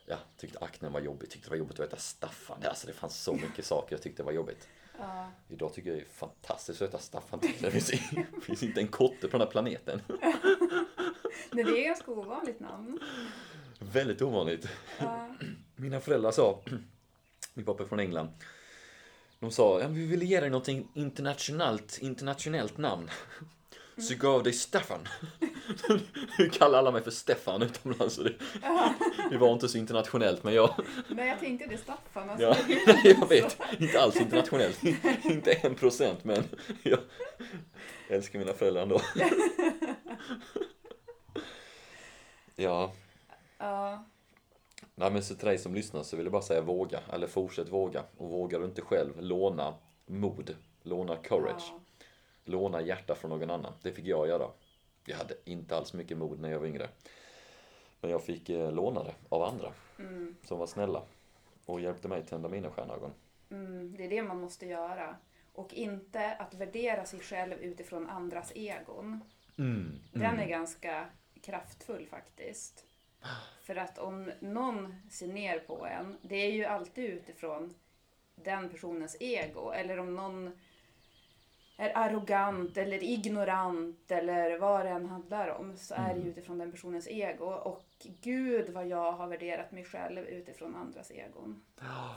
[0.07, 2.57] Ja, tyckte aknen var jobbigt, tyckte det var jobbigt att äta Staffan.
[2.63, 4.67] Alltså det fanns så mycket saker jag tyckte var jobbigt.
[4.99, 5.31] Ja.
[5.49, 7.39] Idag tycker jag det är fantastiskt att äta Staffan.
[7.59, 7.91] Det finns,
[8.41, 10.01] finns inte en kotte på den här planeten.
[11.51, 12.99] Men det är ganska ovanligt namn.
[13.79, 14.67] Väldigt ovanligt.
[14.99, 15.35] Ja.
[15.75, 16.61] Mina föräldrar sa,
[17.53, 18.29] min pappa är från England.
[19.39, 23.09] De sa, ja, vi ville ge dig någonting internationellt, internationellt namn.
[23.97, 25.07] Så jag gav dig Staffan.
[26.39, 28.17] Nu kallar alla mig för Stefan utomlands.
[28.17, 28.33] Det,
[29.29, 30.75] det var inte så internationellt men jag,
[31.07, 32.29] Nej, jag tänkte det Staffan.
[32.29, 32.55] Alltså, ja,
[33.03, 34.83] är jag vet, inte alls internationellt.
[35.23, 36.43] Inte en procent men
[36.83, 36.99] jag
[38.09, 39.01] älskar mina föräldrar ändå.
[42.55, 42.91] Ja,
[43.57, 44.03] Ja,
[44.95, 47.69] Nej men så till dig som lyssnar så vill jag bara säga våga, eller fortsätt
[47.69, 48.03] våga.
[48.17, 49.73] Och vågar du inte själv, låna
[50.05, 51.79] mod, låna courage, ja.
[52.43, 53.73] låna hjärta från någon annan.
[53.81, 54.47] Det fick jag göra.
[55.05, 56.89] Jag hade inte alls mycket mod när jag var yngre.
[58.01, 61.03] Men jag fick eh, låna det av andra Mm, som var snälla
[61.65, 63.13] och hjälpte mig tända mina stjärnögon.
[63.49, 65.15] mm, det är det man måste göra.
[65.53, 69.19] Och inte att värdera sig själv utifrån andras egon.
[69.57, 71.05] Mm, Den är ganska
[71.41, 72.85] kraftfull faktiskt.
[73.63, 77.73] För att om någon ser ner på en, det är ju alltid utifrån
[78.35, 79.71] den personens ego.
[79.71, 80.59] Eller om någon
[81.77, 86.57] är arrogant eller ignorant eller vad det än handlar om så är det ju utifrån
[86.57, 87.45] den personens ego.
[87.45, 87.85] Och
[88.21, 91.61] gud vad jag har värderat mig själv utifrån andras egon.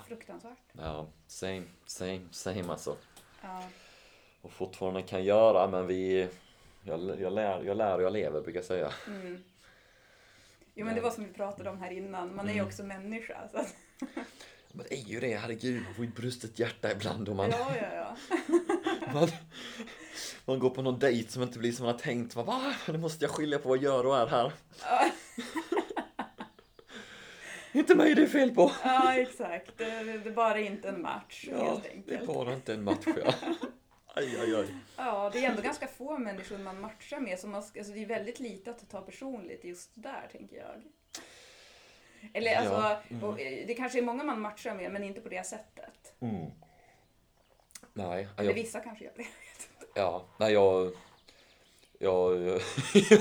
[0.09, 0.59] Fruktansvärt.
[0.73, 2.97] Ja, same, same, same alltså.
[3.43, 3.63] Ja.
[4.43, 6.29] Och fortfarande kan göra men vi,
[6.83, 8.93] jag, jag, lär, jag lär och jag lever brukar jag säga.
[9.07, 9.45] Mm.
[10.75, 13.49] Jo men det var som vi pratade om här innan, man är ju också människa.
[13.53, 13.65] Så
[14.73, 17.77] Men det är ju det, herregud, man får ju brustet hjärta ibland och man, ja,
[17.77, 18.17] ja, ja.
[19.15, 19.29] man,
[20.45, 22.37] man går på någon dejt som inte blir som man har tänkt.
[22.37, 22.75] Man bara, "Va?
[22.89, 24.53] Nu måste jag skilja på vad jag gör och är här.
[27.73, 28.73] inte mig det är fel på.
[28.85, 29.79] Ja, exakt.
[29.79, 32.27] Det, det, det är bara inte en match, Ja, helt det är enkelt.
[32.27, 33.07] bara inte en match.
[33.07, 33.33] Ja.
[34.15, 34.67] Aj, aj, aj.
[34.97, 38.07] Ja, det är ändå ganska få människor man matchar med, så man, alltså, det är
[38.07, 40.83] väldigt lite att ta personligt just där, tänker jag.
[42.35, 43.25] Eller Ja, alltså, mm.
[43.25, 46.15] och, eh, det kanske är många man matchar med, men inte på det sättet.
[46.21, 46.47] Mm.
[47.93, 49.27] Nej, Eller jag, vissa kanske gör det.
[49.95, 50.93] ja, nej, jag,
[51.99, 52.43] jag,
[53.11, 53.21] jag,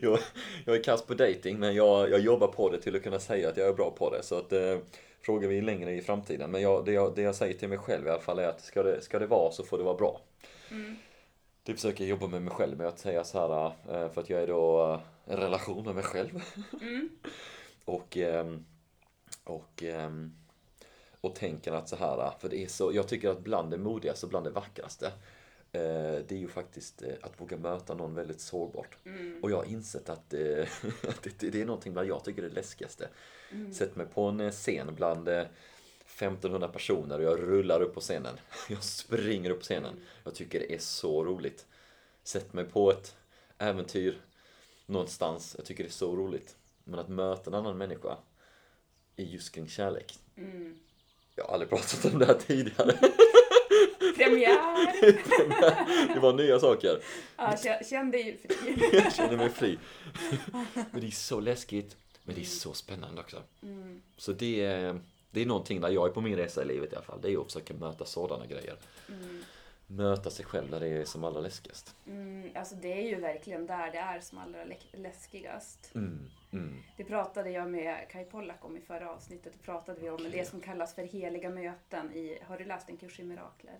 [0.00, 0.18] jag,
[0.64, 3.48] jag, är kass på dating men jag, jag jobbar på det till att kunna säga
[3.48, 4.22] att jag är bra på det.
[4.22, 4.78] Så att eh,
[5.22, 6.50] frågar vi längre i framtiden.
[6.50, 8.60] Men jag, det, jag, det jag säger till mig själv i alla fall är att
[8.60, 10.20] ska det, ska det vara så får det vara bra.
[11.62, 14.30] Det försöker jag jobba med mig själv med att säga så här eh, för att
[14.30, 16.42] jag är då eh, en relation med mig själv.
[17.84, 18.64] och ehm,
[19.44, 20.32] och ehm,
[21.20, 24.26] och tänker att så här, för det är så, jag tycker att bland det modigaste
[24.26, 25.06] och bland det vackraste
[25.72, 28.96] eh, det är ju faktiskt eh, att våga möta någon väldigt sårbart.
[29.42, 30.68] Och jag har insett att, eh,
[31.08, 33.08] att det, det är någonting bland jag tycker är det läskigaste.
[33.72, 35.44] Sätt mig på en scen bland eh,
[36.16, 38.34] 1500 personer och jag rullar upp på scenen.
[38.68, 40.00] Jag springer upp på scenen.
[40.24, 41.66] Jag tycker det är så roligt.
[42.22, 43.16] Sätt mig på ett
[43.58, 44.20] äventyr
[44.86, 45.54] någonstans.
[45.58, 46.56] Jag tycker det är så roligt.
[46.84, 48.16] Men att möta en annan människa
[49.16, 50.18] är just kring kärlek.
[51.40, 52.92] Jag har aldrig pratat om det här tidigare.
[54.16, 56.14] Premiär!
[56.14, 57.00] Det var nya saker.
[57.36, 58.76] Ja, kä- känn dig fri.
[59.04, 59.78] Jag känner mig fri.
[60.90, 61.96] Men det är så läskigt.
[62.12, 63.42] Men Men det är så spännande också.
[63.62, 64.02] Mm.
[64.16, 65.00] Så det är,
[65.30, 67.18] det är någonting där jag är på min resa i livet i alla fall.
[67.22, 68.76] Det är att försöka möta sådana grejer.
[69.08, 69.44] Mm.
[69.92, 71.94] Möta sig själv när det är som allra läskigast.
[72.06, 75.94] Mm, alltså det är ju verkligen där det är som allra lä- läskigast.
[75.94, 76.82] Mm, mm.
[76.96, 79.52] Det pratade jag med Kai Pollak om i förra avsnittet.
[79.52, 80.30] Då pratade vi om Okej.
[80.30, 82.12] det som kallas för heliga möten.
[82.12, 83.78] I, har du läst en kurs i mirakler?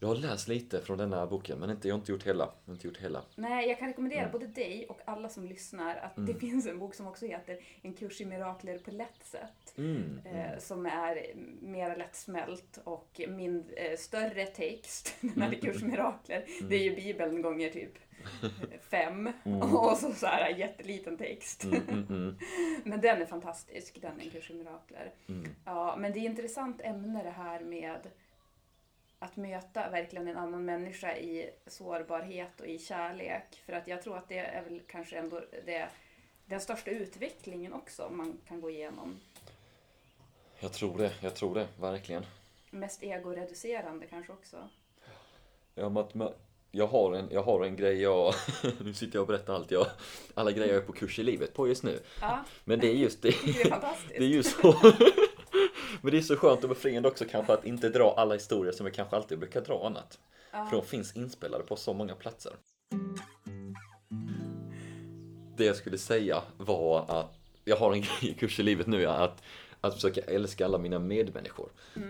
[0.00, 2.50] Jag har läst lite från den här boken, men inte, jag har inte gjort hela.
[2.68, 3.22] Inte gjort hela.
[3.34, 4.32] Nej, jag kan rekommendera Mm.
[4.32, 7.92] både dig och alla som lyssnar att det finns en bok som också heter En
[7.92, 9.74] kurs i mirakler på lätt sätt.
[9.78, 15.16] Mm, Eh, som är mer lättsmält och min, eh, större text.
[15.20, 16.44] Den här kurs i mirakler.
[16.68, 17.92] Det är ju bibeln gånger typ
[18.90, 19.30] fem.
[19.72, 21.64] Och så, så här jätteliten text.
[21.64, 22.36] mm, mm, mm,
[22.84, 25.12] Men den är fantastisk, den En kurs i mirakler.
[25.28, 25.48] mm.
[25.64, 28.00] Ja, men det är intressant ämne det här med
[29.18, 33.62] att möta verkligen en annan människa i sårbarhet och i kärlek.
[33.66, 35.88] För att jag tror att det är väl kanske ändå det,
[36.46, 39.20] den största utvecklingen också man kan gå igenom.
[40.60, 42.26] Jag tror det, jag tror det, verkligen.
[42.70, 44.68] Mest egoreducerande kanske också.
[45.74, 46.32] Ja, men
[46.70, 48.34] jag, har en, jag har en grej jag...
[48.84, 49.86] nu sitter jag och berättar allt jag...
[50.34, 52.00] Alla grejer jag är på kurs i livet på just nu.
[52.20, 53.28] Ja, Men det är just det.
[53.44, 54.14] det är fantastiskt.
[54.18, 54.74] Det är ju så.
[56.02, 58.86] Men det är så skönt och befriande också kanske att inte dra alla historier som
[58.86, 60.18] vi kanske alltid brukar dra annat.
[60.52, 60.66] Ja.
[60.66, 62.52] För de finns inspelade på så många platser.
[65.56, 69.06] Det jag skulle säga var att jag har en grej i kurs i livet nu,
[69.06, 69.42] att,
[69.80, 71.68] att försöka älska alla mina medmänniskor.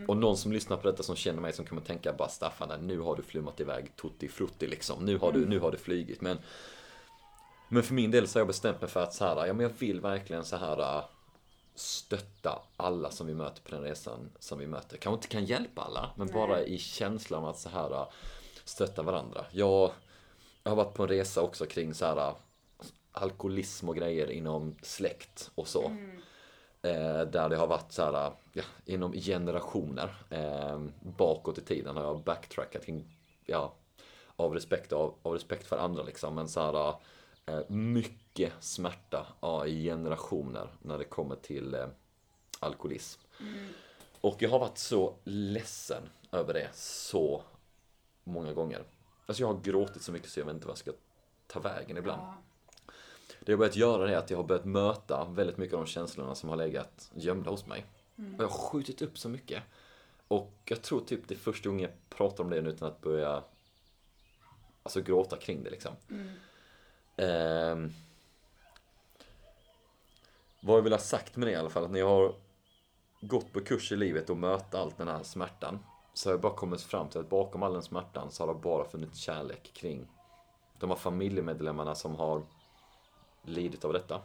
[0.08, 3.00] Och någon som lyssnar på detta som känner mig som kommer tänka bara Staffan, nu
[3.00, 5.04] har du flummat iväg tutti frutti liksom.
[5.04, 6.20] Nu har du, nu har du flygit.
[6.20, 6.38] Men,
[7.68, 9.60] men för min del så har jag bestämt mig för att så här, ja men
[9.60, 11.02] jag vill verkligen så här
[11.76, 14.96] stötta alla som vi möter på den resan som vi möter.
[14.96, 16.34] Kanske inte kan hjälpa alla, men Nej.
[16.34, 18.06] bara i känslan att så här
[18.64, 19.44] stötta varandra.
[19.50, 19.90] Jag,
[20.62, 22.34] jag har varit på en resa också kring så här
[23.12, 25.84] alkoholism och grejer inom släkt och så.
[26.82, 32.02] Eh, där det har varit så här, ja, inom generationer eh, bakåt i tiden har
[32.02, 33.04] jag backtrackat kring,
[33.46, 33.74] ja,
[34.36, 36.34] av respekt, av, av respekt för andra liksom.
[36.34, 36.94] Men så här,
[37.68, 41.88] mycket smärta ja, i generationer när det kommer till eh,
[42.60, 43.20] alkoholism.
[44.20, 47.42] Och jag har varit så ledsen över det så
[48.24, 48.84] många gånger.
[49.26, 50.92] Alltså jag har gråtit så mycket så jag vet inte vad jag ska
[51.46, 52.22] ta vägen ibland.
[52.22, 52.36] Ja.
[53.40, 55.86] Det jag har börjat göra är att jag har börjat möta väldigt mycket av de
[55.86, 57.86] känslorna som har legat gömda hos mig.
[58.16, 59.62] Och jag har skjutit upp så mycket.
[60.28, 63.42] Och jag tror typ det är första gången jag pratar om det utan att börja
[64.82, 65.92] alltså gråta kring det liksom.
[67.16, 67.76] Eh,
[70.60, 72.34] vad jag vill ha sagt med det i alla fall, att när jag har
[73.20, 75.78] gått på kurs i livet och mött all den här smärtan
[76.14, 78.60] så har jag bara kommit fram till att bakom all den smärtan så har det
[78.60, 80.08] bara funnits kärlek kring
[80.78, 82.42] de här familjemedlemmarna som har
[83.42, 84.20] lidit av detta.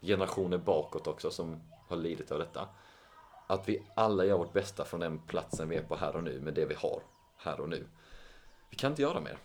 [0.00, 2.68] Generationer bakåt också som har lidit av detta.
[3.46, 6.40] Att vi alla gör vårt bästa från den platsen vi är på här och nu
[6.40, 7.02] med det vi har
[7.36, 7.86] här och nu.
[8.70, 9.38] Vi kan inte göra mer.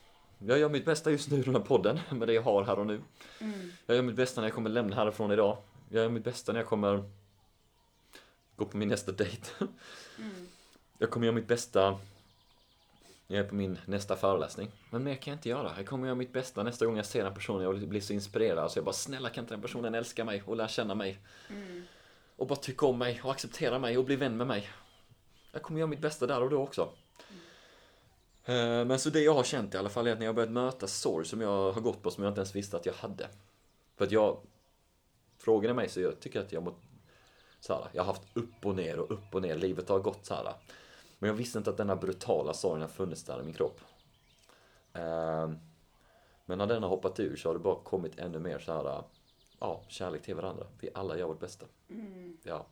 [0.48, 2.80] Jag gör mitt bästa just nu i den här podden med det jag har här
[2.80, 3.02] och nu.
[3.86, 5.58] Jag gör mitt bästa när jag kommer lämna härifrån idag.
[5.90, 7.04] Jag gör mitt bästa när jag kommer
[8.56, 9.48] gå på min nästa dejt.
[10.98, 12.00] Jag kommer göra mitt bästa
[13.28, 14.72] när jag är på min nästa föreläsning.
[14.90, 15.72] Men mer kan jag inte göra.
[15.78, 18.14] Jag kommer göra mitt bästa nästa gång jag ser en person och jag blir så
[18.14, 21.20] inspirerad så jag bara snälla kan inte den personen älska mig och lära känna mig?
[22.36, 24.70] Och bara tycka om mig och acceptera mig och bli vän med mig.
[25.52, 26.90] Jag kommer göra mitt bästa där och då också.
[28.46, 30.52] Eh, Men så det jag har känt i alla fall är att när jag börjat
[30.52, 33.30] möta sorg som jag har gått på som jag inte ens visste att jag hade.
[33.96, 34.38] För att jag,
[35.38, 36.74] frågar ni mig så jag tycker att jag mår
[37.60, 40.26] så här, jag har haft upp och ner och upp och ner, livet har gått
[40.26, 40.54] så här.
[41.20, 43.82] Men jag visste inte att denna brutala sorgen har funnits där i min kropp.
[44.94, 45.58] Ehm,
[46.46, 49.04] Men när den har hoppat ur så har det bara kommit ännu mer så här,
[49.60, 50.68] ja, kärlek till varandra.
[50.80, 51.66] Vi alla gör vårt bästa.
[52.44, 52.66] Ja.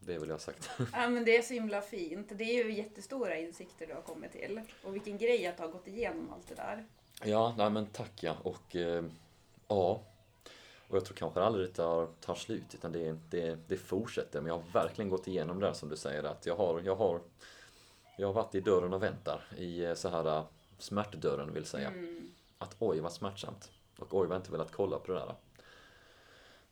[0.00, 0.70] Det vill jag ha sagt.
[0.92, 2.28] Ja, men det är så himla fint.
[2.34, 4.60] Det är ju jättestora insikter du har kommit till.
[4.84, 6.84] Och vilken grej att ha gått igenom allt det där.
[7.24, 8.36] Ja, nej men tack ja.
[8.42, 9.04] Och eh,
[9.68, 10.02] ja.
[10.88, 14.40] Och jag tror kanske aldrig det tar, tar slut utan det, det, det fortsätter.
[14.40, 16.96] Men jag har verkligen gått igenom det där som du säger att jag har, jag
[16.96, 17.20] har,
[18.16, 20.44] jag har varit i dörren och väntar i eh, så här eh,
[20.78, 21.92] smärtdörren vill säga.
[22.58, 23.70] Att oj vad smärtsamt.
[23.98, 25.34] Och oj vad jag inte velat kolla på det där.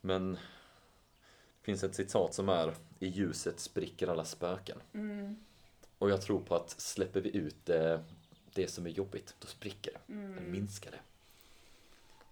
[0.01, 0.37] Men
[1.69, 4.77] finns ett citat som är i ljuset spricker alla spöken.
[5.97, 8.03] Och jag tror på att släpper vi ut det,
[8.53, 10.13] det som är jobbigt, då spricker det.
[10.13, 10.99] Då minskar det.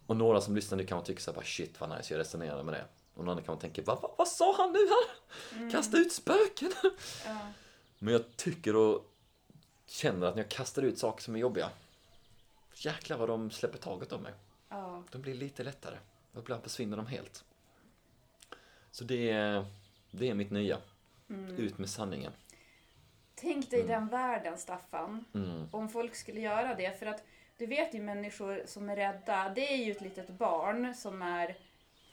[0.05, 2.63] Och några som lyssnar nu kan tycka så här, bara, shit vad nice, jag resonerar
[2.63, 2.85] med det.
[3.13, 5.71] Och någon kan tänka, vad, vad, vad sa han nu här?
[5.71, 6.71] Kasta ut spöken!
[7.25, 7.37] Ja.
[7.99, 9.11] Men jag tycker och
[9.85, 11.69] känner att när jag kastar ut saker som är jobbiga,
[12.73, 14.33] jäklar vad de släpper taget om mig.
[14.69, 15.03] Ja.
[15.11, 15.97] De blir lite lättare.
[16.33, 17.43] Och ibland försvinner de helt.
[18.97, 19.65] Så det är,
[20.11, 20.77] det är mitt nya.
[21.57, 22.31] Ut med sanningen.
[23.35, 25.25] Tänk dig den världen, Staffan.
[25.33, 25.67] Mm.
[25.71, 26.99] Om folk skulle göra det.
[26.99, 27.23] För att
[27.57, 29.51] du vet ju människor som är rädda.
[29.55, 31.55] Det är ju ett litet barn som är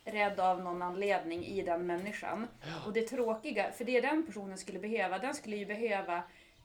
[0.04, 2.46] rädd av någon anledning i den människan.
[2.86, 6.22] Och det tråkiga, för det den personen skulle behöva, den skulle ju behöva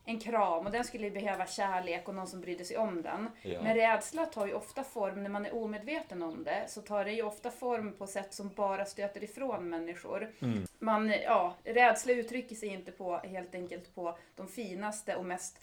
[0.09, 3.29] en kram och den skulle behöva kärlek och någon som brydde sig om den.
[3.41, 3.61] Ja.
[3.61, 7.11] Men rädsla tar ju ofta form, när man är omedveten om det, så tar det
[7.11, 10.31] ju ofta form på sätt som bara stöter ifrån människor.
[10.79, 15.59] Man, ja, rädsla uttrycker sig inte på, helt enkelt på de finaste och mest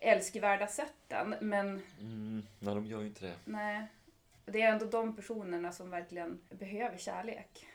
[0.00, 3.34] älskvärda sätten, men Mm, nej, de gör ju inte det.
[3.44, 3.82] nej.
[4.44, 7.66] Det är ändå de personerna som verkligen behöver kärlek.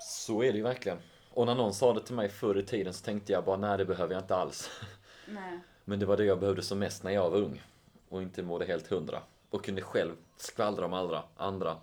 [0.00, 0.98] Så är det ju verkligen.
[1.34, 3.78] Och när någon sa det till mig förr i tiden så tänkte jag bara, nej
[3.78, 4.70] det behöver jag inte alls.
[5.26, 5.60] Nej.
[5.84, 7.62] Men det var det jag behövde som mest när jag var ung.
[8.08, 9.22] Och inte mådde helt hundra.
[9.50, 11.22] Och kunde själv skvallra om andra.
[11.36, 11.76] andra.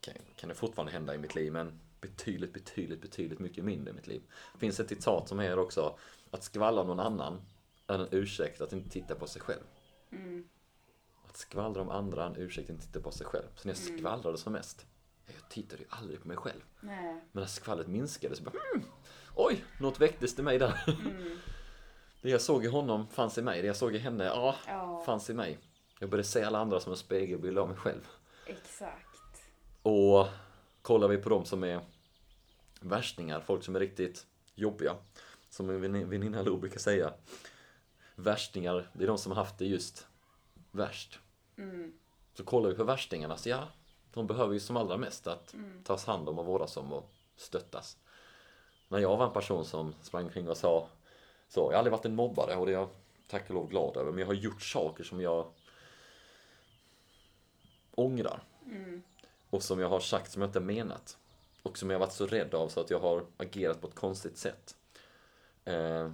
[0.00, 3.94] Kan, kan det fortfarande hända i mitt liv, men betydligt, betydligt, betydligt mycket mindre i
[3.94, 4.22] mitt liv.
[4.52, 5.98] Det finns ett citat som är också,
[6.30, 7.40] att skvallra om någon annan
[7.86, 9.62] är en ursäkt att inte titta på sig själv.
[11.28, 13.46] Att skvallra om andra är en ursäkt att inte titta på sig själv.
[13.56, 14.86] Så när jag skvallrade som mest,
[15.40, 16.60] jag tittade ju aldrig på mig själv.
[16.80, 17.12] Nej.
[17.32, 18.84] Men när skvallret minskade så bara hmm,
[19.34, 20.80] Oj, något väcktes i mig där.
[22.22, 23.60] Det jag såg i honom fanns i mig.
[23.60, 25.02] Det jag såg i henne, ja, Ja.
[25.06, 25.58] fanns i mig.
[26.00, 28.08] Jag började se alla andra som en spegelbild av mig själv.
[28.46, 29.42] Exakt.
[29.82, 30.26] Och
[30.82, 31.80] kollar vi på dem som är
[32.80, 34.96] värstingar, folk som är riktigt jobbiga.
[35.50, 37.12] Som min vänin- väninna Lo brukar säga.
[38.14, 40.06] Värstingar, det är de som har haft det just
[40.70, 41.18] värst.
[42.34, 43.68] Så kollar vi på värstingarna, så ja,
[44.14, 47.96] de behöver ju som allra mest att tas hand om och vårdas om och stöttas.
[48.88, 50.88] När jag var en person som sprang omkring och sa
[51.48, 52.88] så, jag har aldrig varit en mobbare och det är jag
[53.28, 55.46] tack och lov glad över, men jag har gjort saker som jag
[57.94, 58.42] ångrar.
[59.50, 61.18] Och som jag har sagt som jag inte menat.
[61.62, 63.94] Och som jag har varit så rädd av så att jag har agerat på ett
[63.94, 64.76] konstigt sätt.
[65.64, 66.04] Eh,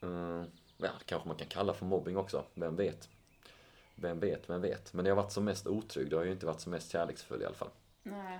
[0.00, 0.44] eh,
[0.76, 3.08] ja, det kanske man kan kalla för mobbing också, vem vet?
[4.02, 4.92] Vem vet, vem vet?
[4.92, 6.70] Men när jag har varit som mest otrygg, då har jag ju inte varit som
[6.70, 7.70] mest kärleksfull i alla fall.
[8.02, 8.38] Nej.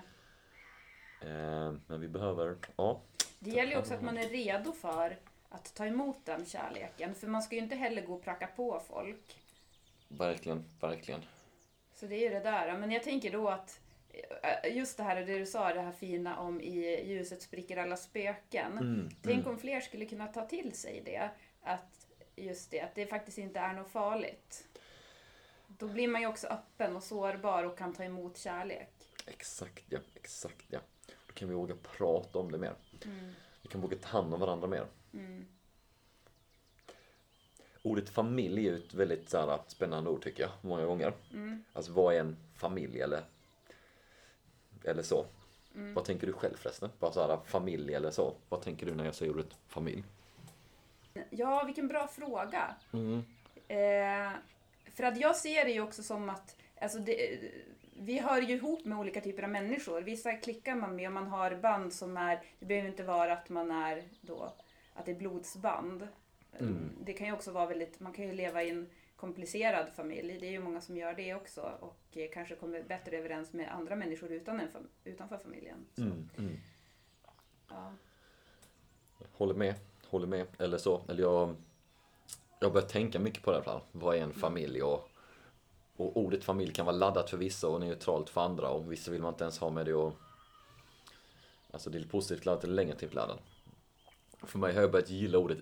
[1.21, 3.01] Eh, men vi behöver, ja.
[3.39, 5.17] Det gäller ju också att man är redo för
[5.49, 7.15] att ta emot den kärleken.
[7.15, 9.37] För man ska ju inte heller gå och pracka på folk.
[10.07, 11.21] Verkligen, verkligen.
[11.93, 12.77] Så det är ju det där.
[12.77, 13.79] Men jag tänker då att
[14.43, 17.97] eh, just det här det du sa, det här fina om i ljuset spricker alla
[17.97, 18.77] spöken.
[18.77, 21.29] Mm, Tänk om fler skulle kunna ta till sig det.
[21.61, 24.67] Att just det, att det faktiskt inte är något farligt.
[25.83, 28.89] Då blir man ju också öppen och sårbar och kan ta emot kärlek.
[29.25, 30.79] Exakt ja, exakt ja.
[31.27, 32.73] Då kan vi våga prata om det mer.
[33.61, 34.85] Vi kan våga ta hand om varandra mer.
[37.81, 41.13] Ordet familj är ett väldigt så här, spännande ord tycker jag, många gånger.
[41.73, 43.23] Alltså vad är en familj eller,
[44.83, 45.25] eller så?
[45.73, 46.89] Vad tänker du själv förresten?
[46.99, 48.33] Bara så här, familj eller så?
[48.49, 50.03] Vad tänker du när jag säger ordet familj?
[51.29, 52.75] Ja, vilken bra fråga.
[53.67, 54.31] Eh,
[54.93, 57.39] för att jag ser det ju också som att alltså det,
[57.93, 60.01] vi hör ju ihop med olika typer av människor.
[60.01, 63.49] Vissa klickar man med och man har band som är, det behöver inte vara att
[63.49, 64.53] man är då,
[64.93, 66.07] att det är blodsband.
[67.05, 70.37] Det kan ju också vara väldigt, man kan ju leva i en komplicerad familj.
[70.39, 73.73] Det är ju många som gör det också och eh, kanske kommer bättre överens med
[73.73, 75.85] andra människor utan en fam- utanför familjen.
[75.95, 76.01] Så,
[77.69, 77.93] ja.
[79.31, 79.75] Håller med,
[80.07, 80.47] håller med.
[80.59, 81.01] Eller så.
[81.09, 81.55] Eller jag,
[82.63, 83.81] jag har börjat tänka mycket på det här.
[83.91, 84.83] Vad är en familj?
[84.83, 85.09] Och,
[85.95, 88.69] och ordet familj kan vara laddat för vissa och neutralt för andra.
[88.69, 90.13] Och vissa vill man inte ens ha med det och...
[91.71, 93.39] Alltså det är positivt laddat eller negativt laddat.
[94.43, 95.57] För mig har jag börjat gilla ordet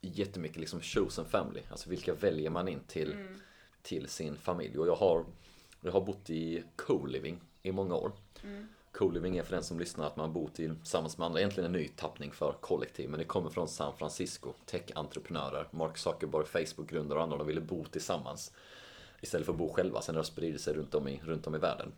[0.00, 1.62] jättemycket, liksom chosen family.
[1.70, 3.16] Alltså vilka väljer man in till,
[3.82, 4.78] till sin familj?
[4.78, 5.24] Och jag har,
[5.80, 8.12] jag har bott i co-living i många år.
[8.98, 11.40] Co-living är för den som lyssnar att man bor tillsammans med andra.
[11.40, 14.52] Egentligen en ny tappning för kollektiv, men det kommer från San Francisco.
[14.66, 18.52] Tech-entreprenörer, Mark Zuckerberg, Facebook-grundare och andra, de ville bo tillsammans.
[19.20, 21.54] Istället för att bo själva, sen har det spridit sig runt om i, runt om
[21.54, 21.92] i världen.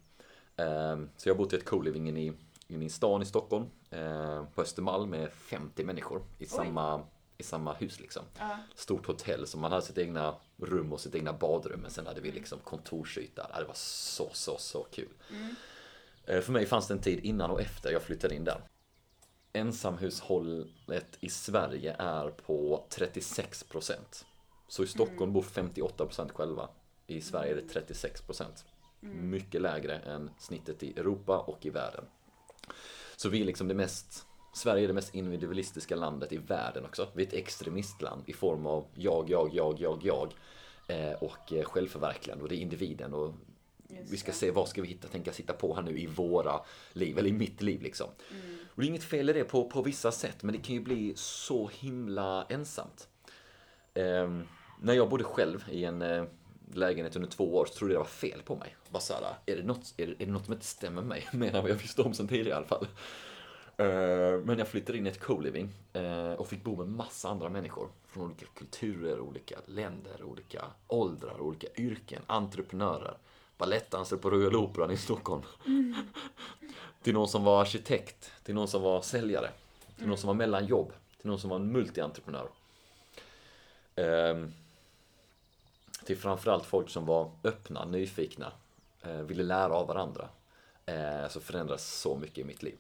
[0.57, 2.33] Ehm, Så jag har bott i ett co-living i,
[2.69, 7.03] i stan i Stockholm, eh, på Östermalm med 50 människor i samma,
[7.39, 8.23] i samma hus liksom.
[8.39, 8.59] Ja.
[8.75, 12.21] Stort hotell, så man hade sitt egna rum och sitt egna badrum, men sen hade
[12.21, 13.51] vi liksom kontorsyta.
[13.59, 15.09] Det var så, så, så kul.
[15.31, 15.37] Eh,
[16.29, 18.61] För mig fanns det en tid innan och efter jag flyttade in där.
[19.53, 24.27] Ensamhushållet i Sverige är på 36 procent.
[24.69, 26.69] Så i Stockholm bor 58 procent själva.
[27.07, 28.65] I Sverige är det 36 procent.
[29.01, 32.05] Mycket lägre än snittet i Europa och i världen.
[33.17, 37.09] Så vi är liksom det mest Sverige är det mest individualistiska landet i världen också.
[37.15, 40.35] Vi är ett extremistland i form av jag, jag, jag, jag, jag.
[40.89, 43.35] Eh, och eh, självförverkligande och det är individen och
[43.89, 46.61] Just vi ska se vad ska vi hitta, tänka sitta på här nu i våra
[46.93, 48.11] liv, eller i mitt liv liksom.
[48.31, 48.59] Mm.
[48.75, 50.81] Och det är inget fel i det på, på vissa sätt, men det kan ju
[50.81, 53.09] bli så himla ensamt.
[53.95, 54.43] Ehm,
[54.81, 56.25] när jag bodde själv i en eh,
[56.75, 58.77] lägenhet under två år så trodde jag det var fel på mig.
[58.91, 61.29] Bara såhär, är det något, är det, är det något som inte stämmer med mig?
[61.33, 62.87] Mer än vad jag visste om sen tidigare i alla fall.
[63.77, 67.49] Eh, Men jag flyttade in i ett co-living eh, och fick bo med massa andra
[67.49, 73.17] människor från olika kulturer, olika länder, olika åldrar, olika yrken, entreprenörer,
[73.59, 75.43] balettdansare på Royal Operan i Stockholm.
[77.03, 79.51] till någon som var arkitekt, till någon som var säljare,
[79.97, 82.49] till någon som var mellanjobb, till någon som var en multientreprenör.
[83.95, 84.53] Ehm,
[86.05, 88.53] till framförallt folk som var öppna, nyfikna,
[89.03, 90.29] eh, ville lära av varandra.
[90.87, 92.79] Eh, så förändrades så mycket i mitt liv.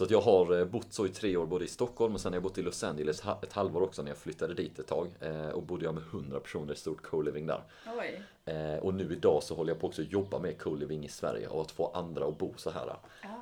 [0.00, 2.32] Så att jag har eh, bott så i tre år både i Stockholm och sen
[2.32, 5.08] har jag bott i Los Angeles ett halvår också när jag flyttade dit ett tag.
[5.20, 7.62] Eh, och bodde jag med 100 personer i stort co-living där.
[7.98, 8.22] Oj.
[8.44, 11.48] Eh, och nu idag så håller jag på också att jobba med co-living i Sverige
[11.48, 12.96] och att få andra att bo så här.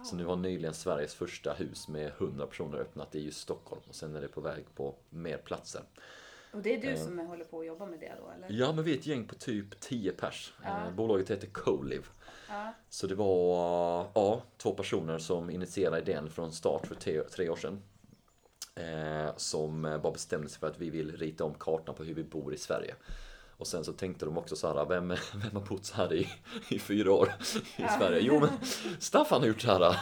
[0.05, 3.95] Så nu har nyligen Sveriges första hus med 100 personer öppnat i just Stockholm och
[3.95, 5.83] sen är det på väg på mer platser.
[6.59, 8.61] Och det är du som håller på att jobba med det då, eller?
[8.61, 10.53] Ja, men vi är ett gäng på typ 10 pers.
[10.63, 10.87] Ja.
[10.87, 12.05] Eh, Bolaget heter Colive.
[12.49, 12.75] Ja.
[12.89, 17.57] Så det var ja, två personer som initierade idén från start för tre, tre år
[17.57, 17.83] sedan.
[18.75, 22.15] Eh, som eh, bara bestämde sig för att vi vill rita om kartan på hur
[22.15, 22.95] vi bor i Sverige.
[23.57, 26.29] Och sen så tänkte de också så här, vem, vem har bott så här i,
[26.69, 27.33] i fyra år
[27.77, 28.21] i Sverige?
[28.21, 28.51] Jo men
[28.99, 29.97] Staffan har gjort så här.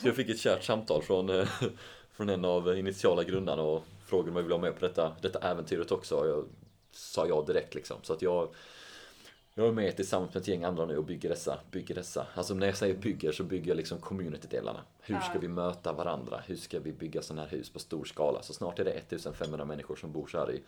[0.00, 1.48] Så jag fick ett kärt samtal från, eh,
[2.12, 5.38] från en av initiala grundarna och frågade om jag ville vara med på detta, detta
[5.38, 6.16] äventyret också.
[6.16, 6.44] Och jag
[6.92, 7.96] sa ja direkt liksom.
[8.02, 8.48] Så att jag
[9.58, 12.26] jag är med tillsammans med ett gäng andra nu och bygger dessa, bygger dessa.
[12.34, 14.80] Alltså när jag säger bygger så bygger jag liksom community-delarna.
[15.00, 16.42] Hur ska vi möta varandra?
[16.46, 18.42] Hur ska vi bygga sådana här hus på stor skala?
[18.42, 20.62] Så snart är det 1500 människor som bor så här i,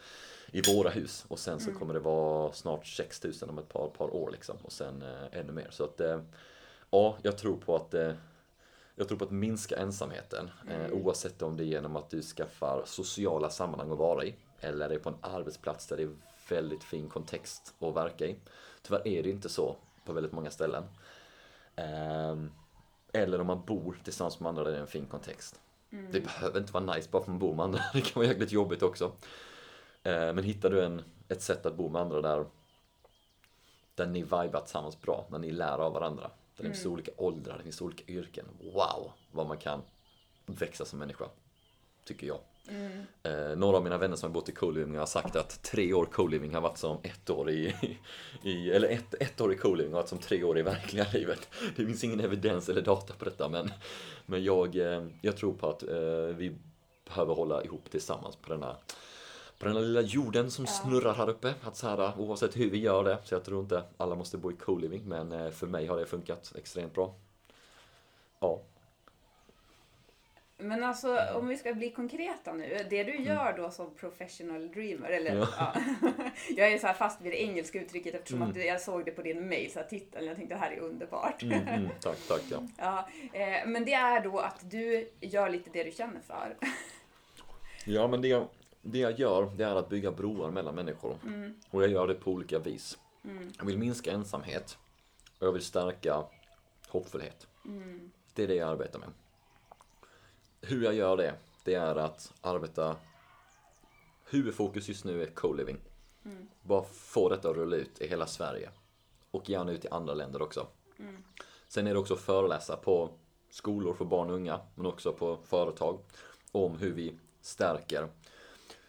[0.52, 1.24] i våra hus.
[1.28, 4.56] Och sen så kommer det vara snart 6000 om ett par, par år liksom.
[4.62, 5.68] Och sen eh, ännu mer.
[5.70, 6.20] Så att eh,
[6.90, 8.12] ja, jag tror på att eh,
[8.98, 10.50] jag tror på att minska ensamheten.
[10.70, 14.34] Eh, oavsett om det är genom att du skaffar sociala sammanhang att vara i.
[14.60, 16.10] Eller är på en arbetsplats där det är
[16.48, 18.36] väldigt fin kontext att verka i.
[18.82, 20.84] Tyvärr är det inte så på väldigt många ställen.
[21.76, 22.50] Ehm,
[23.12, 25.60] eller om man bor tillsammans med andra där det är en fin kontext.
[25.90, 27.80] Det behöver inte vara nice bara för att man bor med andra.
[27.92, 29.12] Det kan vara jäkligt jobbigt också.
[30.02, 32.46] Eh, men hittar du en, ett sätt att bo med andra där,
[33.94, 36.30] där ni vibar tillsammans bra, när ni lär av varandra.
[36.58, 38.44] Där det finns olika åldrar, det finns olika yrken.
[38.60, 39.82] Wow, vad man kan
[40.46, 41.24] växa som människa.
[42.04, 42.38] Tycker jag.
[43.22, 46.04] Eh, några av mina vänner som har bott i co-living har sagt att tre år
[46.04, 47.74] co-living har varit som ett år i,
[48.42, 51.48] i eller ett, ett år i co-living har varit som tre år i verkliga livet.
[51.76, 53.70] Det finns ingen evidens eller data på detta men,
[54.26, 56.58] men jag, eh, jag tror på att eh, vi
[57.08, 58.76] behöver hålla ihop tillsammans på denna
[59.58, 61.54] på den här lilla jorden som snurrar här uppe.
[61.62, 64.52] Att så här, oavsett hur vi gör det, så jag tror inte alla måste bo
[64.52, 67.14] i co-living, men eh, för mig har det funkat extremt bra.
[68.40, 68.62] Ja.
[70.60, 72.86] Men alltså om vi ska bli konkreta nu.
[72.90, 75.48] Det du gör då som professional dreamer, eller Ja.
[75.58, 75.74] ja.
[76.56, 79.22] Jag är så här fast vid det engelska uttrycket eftersom att jag såg det på
[79.22, 81.42] din mail, så här titeln, jag tänkte det här är underbart.
[81.42, 82.42] Mm, mm, tack, tack.
[82.50, 82.62] Ja.
[82.78, 86.56] Ja, eh, men det är då att du gör lite det du känner för.
[87.84, 88.48] Ja, men det jag,
[88.90, 91.18] det jag gör, det är att bygga broar mellan människor.
[91.70, 92.98] Och jag gör det på olika vis.
[93.58, 94.78] Jag vill minska ensamhet
[95.38, 96.24] och jag vill stärka
[96.88, 97.46] hoppfullhet.
[98.34, 99.08] Det är det jag arbetar med.
[100.60, 101.34] Hur jag gör det,
[101.64, 102.96] det är att arbeta...
[104.30, 105.76] Huvudfokus just nu är co-living.
[106.62, 108.70] Bara få detta att rulla ut i hela Sverige.
[109.30, 110.66] Och gärna ut i andra länder också.
[111.68, 113.10] Sen är det också att föreläsa på
[113.50, 115.98] skolor för barn och unga, men också på företag.
[116.52, 118.08] Om hur vi stärker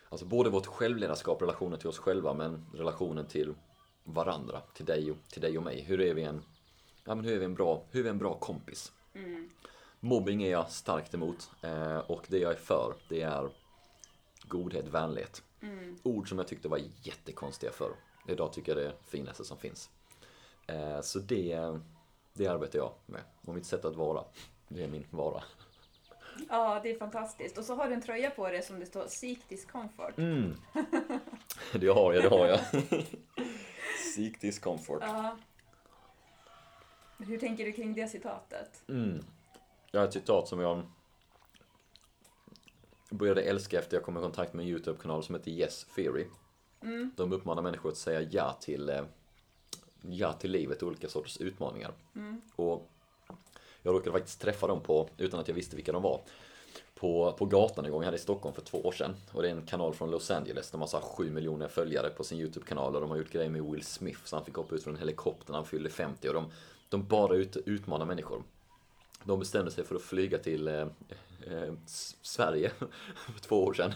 [0.10, 3.53] Alltså både vårt självledarskap, relationen till oss själva, men relationen till
[4.03, 5.82] varandra, till dig och, till dig och mig.
[5.82, 6.43] Hur är vi en,
[7.05, 8.91] ja, men hur är vi en, bra, hur är vi en bra kompis?
[9.99, 13.49] Mobbing är jag starkt emot eh, och det jag är för, det är
[14.43, 15.43] godhet, vänlighet.
[16.03, 17.95] Ord som jag tyckte var jättekonstiga förr.
[18.28, 19.89] Idag tycker jag det är det finaste som finns.
[20.68, 21.80] Eh, så det,
[22.34, 23.22] det arbetar jag med.
[23.41, 24.24] Och mitt sätt att vara,
[24.68, 25.43] det är min vara.
[26.50, 27.58] Ja, det är fantastiskt.
[27.58, 30.18] Och så har du en tröja på dig som det står Seek discomfort.
[30.18, 30.56] Mm.
[31.74, 32.60] Det har jag, det har jag.
[34.16, 35.04] Seek discomfort.
[35.06, 35.38] Ja.
[37.18, 38.84] Hur tänker du kring det citatet?
[38.88, 39.24] Mm.
[39.92, 40.82] Jag har ett citat som jag
[43.10, 46.26] började älska efter jag kom i kontakt med en YouTube-kanal som heter Yes Theory.
[47.16, 49.04] De uppmanar människor att säga ja till, eh,
[50.02, 51.94] ja till livet och olika sorters utmaningar.
[52.56, 52.90] Och
[53.84, 56.22] jag råkade faktiskt träffa dem på, utan att jag visste vilka de var,
[56.96, 58.04] på, på gatan en gång.
[58.04, 59.16] Hade i Stockholm för två år sedan.
[59.32, 60.72] Och det är en kanal från Los Angeles.
[60.72, 62.96] De har så här 7 miljoner följare på sin YouTube-kanal.
[62.96, 64.20] Och de har gjort grejer med Will Smith.
[64.26, 66.28] Så han fick hoppa ut från en helikopter när han fyllde 50.
[66.28, 66.52] Och de,
[66.90, 68.44] de bara ut, utmanar människor.
[69.24, 70.88] De bestämde sig för att flyga till eh,
[71.48, 71.74] eh,
[72.22, 72.72] Sverige
[73.34, 73.94] för två år sedan.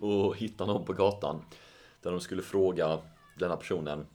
[0.00, 1.42] Och hitta någon på gatan.
[2.02, 2.98] Där de skulle fråga
[3.38, 4.06] denna personen.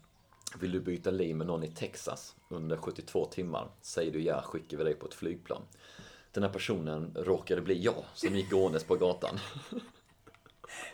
[0.59, 3.67] Vill du byta liv med någon i Texas under 72 timmar?
[3.81, 5.61] Säger du ja, skickar vi dig på ett flygplan.
[6.31, 9.39] Den här personen råkade bli jag som gick gåendes på gatan.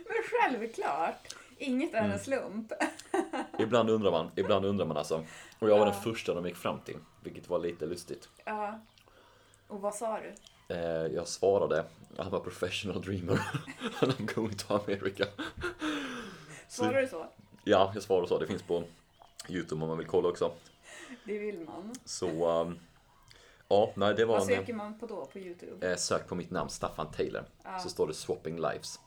[0.05, 1.35] Men självklart!
[1.57, 2.11] Inget är Mm.
[2.11, 2.71] en slump.
[3.59, 5.23] Ibland undrar man, ibland undrar man alltså.
[5.59, 8.29] Och jag var den första de gick fram till, vilket var lite lustigt.
[8.45, 8.79] Ja.
[9.67, 10.33] Och vad sa du?
[10.75, 10.81] Eh,
[11.15, 11.85] jag svarade,
[12.17, 13.39] I'm a professional dreamer
[13.99, 15.25] and I'm going to America.
[16.67, 17.25] Svarade du så?
[17.63, 18.39] Ja, jag svarade så.
[18.39, 18.83] Det finns på
[19.49, 20.51] Youtube om man vill kolla också.
[21.27, 21.95] Det vill man.
[22.05, 22.79] Så, um,
[23.67, 24.57] ja, nej det var Vad en...
[24.57, 25.91] söker man på då på Youtube?
[25.91, 27.45] Eh, sök på mitt namn, Staffan Taylor.
[27.83, 28.99] Så står det Swapping Lives.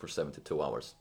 [0.00, 0.94] For 72 hours.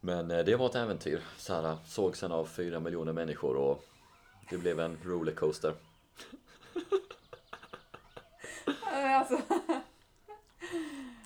[0.00, 1.20] Men eh, det var ett äventyr.
[1.38, 3.84] Så här, såg sen av fyra miljoner människor och
[4.50, 5.74] det blev en rollercoaster.
[8.94, 9.40] Alltså,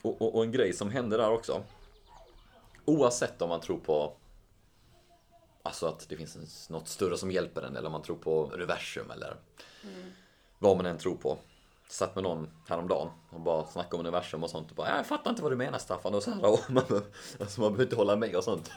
[0.03, 1.63] Och, och, och en grej som hände där också.
[2.85, 4.13] Oavsett om man tror på
[5.67, 9.11] Alltså att det finns något större som hjälper en eller om man tror på universum
[9.11, 9.37] eller
[10.59, 11.39] vad man än tror på.
[11.89, 15.31] Satt med någon häromdagen och bara snackade om universum och sånt och bara Jag fattar
[15.31, 16.85] inte vad du menar Staffan och så här, och man,
[17.41, 18.71] alltså man behöver inte hålla med och sånt.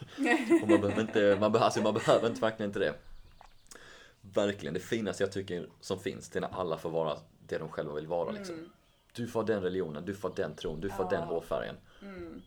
[0.63, 2.93] Och man behöver inte, man, be, alltså man behöver inte verkligen inte det.
[4.21, 7.17] Verkligen, det finaste jag tycker som finns det är när alla får vara
[7.47, 8.69] det de själva vill vara liksom.
[9.13, 11.75] Du får den religionen, du får den tron, du får den hårfärgen.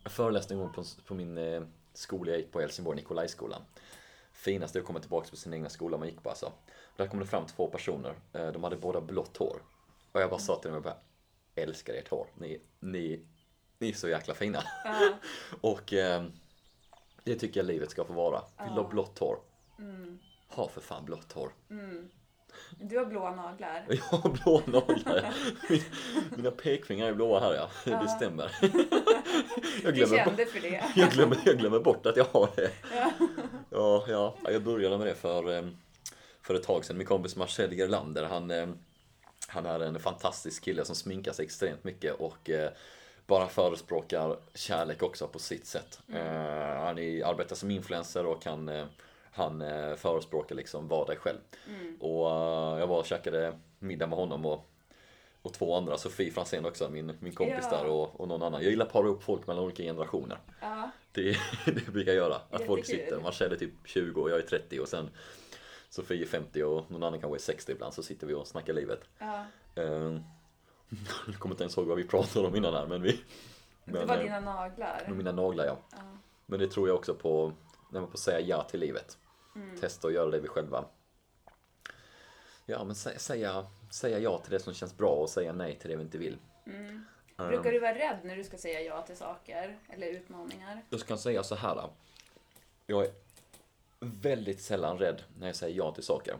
[0.03, 1.63] Jag föreläste en gång på, på min eh,
[1.93, 3.61] skola jag gick på i Helsingborg, Nikolajskolan.
[4.43, 6.51] Finaste att komma tillbaka på sin egna skola man gick på alltså.
[6.97, 9.61] Där kom det fram två personer, eh, de hade båda blått hår.
[10.11, 10.97] Och jag bara sa till dem, jag bara
[11.55, 13.25] älskar ert hår, ni, ni,
[13.79, 14.63] ni är så jäkla fina.
[15.61, 16.23] Och eh,
[17.23, 18.41] det tycker jag livet ska få vara.
[18.63, 19.37] Vill du ha blått hår?
[20.47, 21.51] Ha för fan blått hår.
[22.79, 23.85] du har blåa naglar.
[23.89, 25.33] Jag har blå naglar.
[25.69, 25.83] Min-
[26.37, 27.69] Mina pekfingrar är blåa här ja.
[28.01, 28.55] Det stämmer.
[28.61, 28.71] Jag
[29.83, 30.83] Du glömmer, kände för det.
[30.95, 32.71] jag, glömmer, jag glömmer bort att jag har det.
[32.95, 33.11] Ja,
[34.07, 34.35] ja.
[34.43, 35.63] Jag började med det för, eh,
[36.41, 36.97] för ett tag sedan.
[36.97, 38.67] Min kompis Marcel Gerlander, han, eh,
[39.47, 42.69] han är en fantastisk kille som sminkar sig extremt mycket och eh,
[43.27, 45.99] bara förespråkar kärlek också på sitt sätt.
[46.13, 48.87] Eh, Han är, arbetar som influencer och han,
[49.31, 49.59] han
[49.97, 51.37] förespråkar liksom var dig själv.
[51.99, 54.69] Och eh, jag var och käkade middag med honom och,
[55.41, 57.77] och två andra, Sofie Franzén också, min, min kompis Ja.
[57.77, 58.61] där och, och någon annan.
[58.61, 60.37] Jag gillar att para upp folk mellan olika generationer.
[60.61, 60.89] Ja.
[61.13, 62.41] Det, det brukar jag göra.
[62.49, 65.09] Att folk sitter, Marcel är typ 20 och jag är 30 och sen
[65.89, 68.73] Sofie är 50 och någon annan kanske är 60 ibland så sitter vi och snackar
[68.73, 68.99] livet.
[69.19, 69.45] Ja.
[69.77, 70.19] Uh,
[71.27, 73.11] jag kommer inte ens ihåg vad vi pratade om innan här men vi...
[73.85, 75.07] Det Men, var eh, dina naglar.
[75.07, 75.77] mina naglar ja.
[75.91, 75.97] Ja.
[76.45, 77.53] Men det tror jag också på,
[77.91, 79.17] när man får säga ja till livet.
[79.55, 79.77] Mm.
[79.77, 80.85] Testa att göra det vi själva.
[82.65, 85.89] Ja men sä, säga, säga ja till det som känns bra och säga nej till
[85.89, 86.37] det vi inte vill.
[86.65, 87.05] Mm.
[87.37, 90.83] Brukar du vara rädd när du ska säga ja till saker eller utmaningar?
[90.89, 91.75] Jag ska säga så här.
[91.75, 91.93] då.
[92.85, 93.11] Jag är
[93.99, 96.37] väldigt sällan rädd när jag säger ja till saker.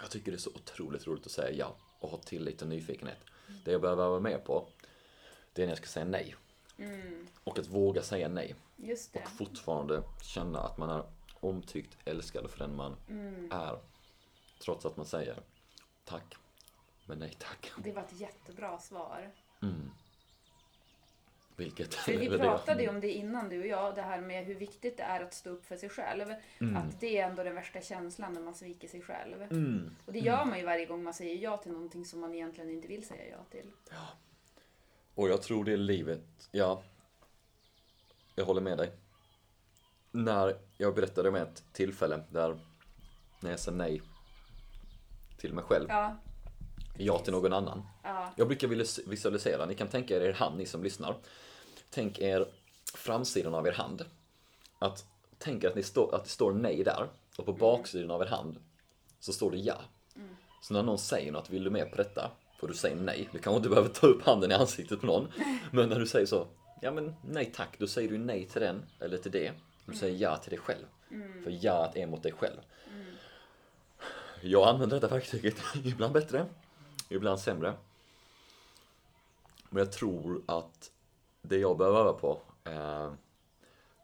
[0.00, 3.18] Jag tycker det är så otroligt roligt att säga ja och ha tillit och nyfikenhet.
[3.64, 4.68] Det jag behöver vara med på,
[5.52, 6.34] det är när jag ska säga nej.
[7.44, 8.54] Och att våga säga nej.
[8.76, 9.22] Just det.
[9.22, 11.02] Och fortfarande känna att man är
[11.40, 12.96] omtyckt, älskad för den man
[13.50, 13.78] är.
[14.60, 15.36] Trots att man säger
[16.04, 16.34] tack,
[17.06, 17.72] men nej tack.
[17.78, 19.30] Det var ett jättebra svar.
[21.58, 24.54] Vilket För vi pratade ju om det innan du och jag, det här med hur
[24.54, 26.34] viktigt det är att stå upp för sig själv.
[26.60, 26.76] Mm.
[26.76, 29.42] Att det är ändå den värsta känslan när man sviker sig själv.
[29.42, 29.96] Mm.
[30.06, 32.70] Och det gör man ju varje gång man säger ja till någonting som man egentligen
[32.70, 33.70] inte vill säga ja till.
[35.14, 36.82] Och jag tror det är livet, ja.
[38.34, 38.90] Jag håller med dig.
[40.10, 42.58] När jag berättade om ett tillfälle där
[43.40, 44.02] när jag sa nej
[45.38, 46.16] till mig själv, Ja,
[46.98, 47.82] ja till någon annan.
[48.02, 51.16] ja, Jag brukar visu- visualisera, ni kan tänka er er hand, ni som lyssnar.
[51.90, 52.48] Tänk er
[52.94, 54.04] framsidan av er hand.
[54.78, 55.06] Att,
[55.38, 58.26] tänk er att, ni stå, att det står nej där och på baksidan av er
[58.26, 58.56] hand
[59.20, 59.80] så står det ja.
[60.62, 62.30] Så när någon säger något, vill du med på detta?
[62.58, 63.28] Får du säga nej.
[63.32, 65.28] Du kanske inte behöver ta upp handen i ansiktet på någon.
[65.72, 66.46] Men när du säger så,
[66.82, 69.52] ja men nej tack, då säger du nej till den eller till det.
[69.86, 70.84] Du säger ja till dig själv.
[71.44, 72.56] För ja är mot dig själv.
[74.42, 76.46] Jag använder detta verktyget ibland bättre,
[77.08, 77.74] ibland sämre.
[79.70, 80.90] Men jag tror att
[81.48, 83.12] det jag behöver öva på, eh,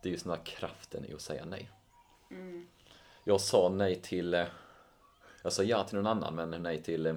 [0.03, 1.71] det är just den här kraften i att säga nej.
[3.25, 4.47] Jag sa nej till, eh,
[5.43, 7.17] jag sa ja till någon annan men nej till, eh,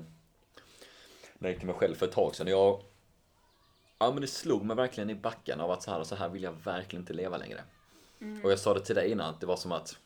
[1.33, 2.47] nej till mig själv för ett tag sedan.
[2.47, 2.81] Jag,
[3.99, 6.43] Ja men det slog mig verkligen i backen av att så här, så här vill
[6.43, 7.63] jag verkligen inte leva längre.
[8.21, 8.45] Mm.
[8.45, 9.97] Och jag sa det till dig innan, att det var som att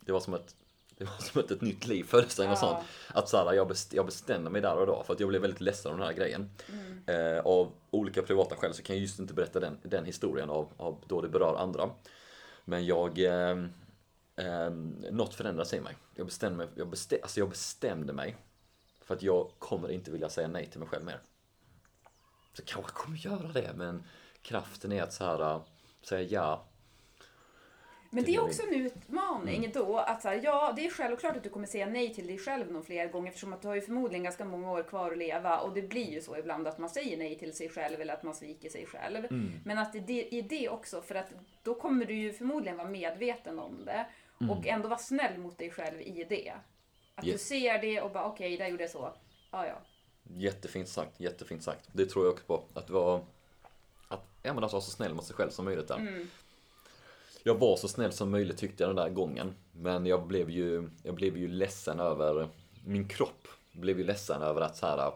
[0.00, 0.54] det var som ett
[1.00, 2.56] det var som att ett nytt liv något Ja.
[2.56, 2.78] sånt.
[3.08, 5.42] Att så här, jag, best, jag bestämde mig där och då för att jag blev
[5.42, 6.50] väldigt ledsen av den här grejen.
[6.72, 7.36] Mm.
[7.36, 10.68] Eh, av olika privata skäl så kan jag just inte berätta den, den historien av,
[10.76, 11.90] av då det berör andra.
[12.64, 13.58] Men jag eh,
[14.36, 14.70] eh,
[15.10, 15.96] något förändrades i mig.
[16.14, 18.36] Jag bestämde mig, jag, bestä, alltså jag bestämde mig
[19.04, 21.20] för att jag kommer inte vilja säga nej till mig själv mer.
[22.52, 24.04] Så kanske jag kommer göra det, men
[24.42, 25.60] kraften är att så här,
[26.02, 26.64] säga ja.
[28.10, 28.90] Men det är också en
[29.48, 32.26] utmaning då att så här, ja, det är självklart att du kommer säga nej till
[32.26, 35.12] dig själv någon fler gånger eftersom att du har ju förmodligen ganska många år kvar
[35.12, 38.00] att leva och det blir ju så ibland att man säger nej till sig själv
[38.00, 39.26] eller att man sviker sig själv.
[39.64, 41.28] Men att det i det också, för att
[41.62, 44.06] då kommer du ju förmodligen vara medveten om det
[44.50, 46.52] och ändå vara snäll mot dig själv i det.
[47.14, 47.48] Att du Yes.
[47.48, 49.12] ser det och bara okej, där gjorde jag så.
[49.50, 49.74] Ja, ja.
[50.22, 51.88] Jättefint sagt, jättefint sagt.
[51.92, 52.62] Det tror jag också på.
[52.74, 53.20] Att vara,
[54.08, 56.26] att, ja, men att vara så snäll mot sig själv som möjligt där.
[57.42, 59.54] Jag var så snäll som möjligt tyckte jag den där gången.
[59.72, 62.48] Men jag blev ju, jag blev ju ledsen över,
[62.84, 65.12] min kropp blev ju ledsen över att så här.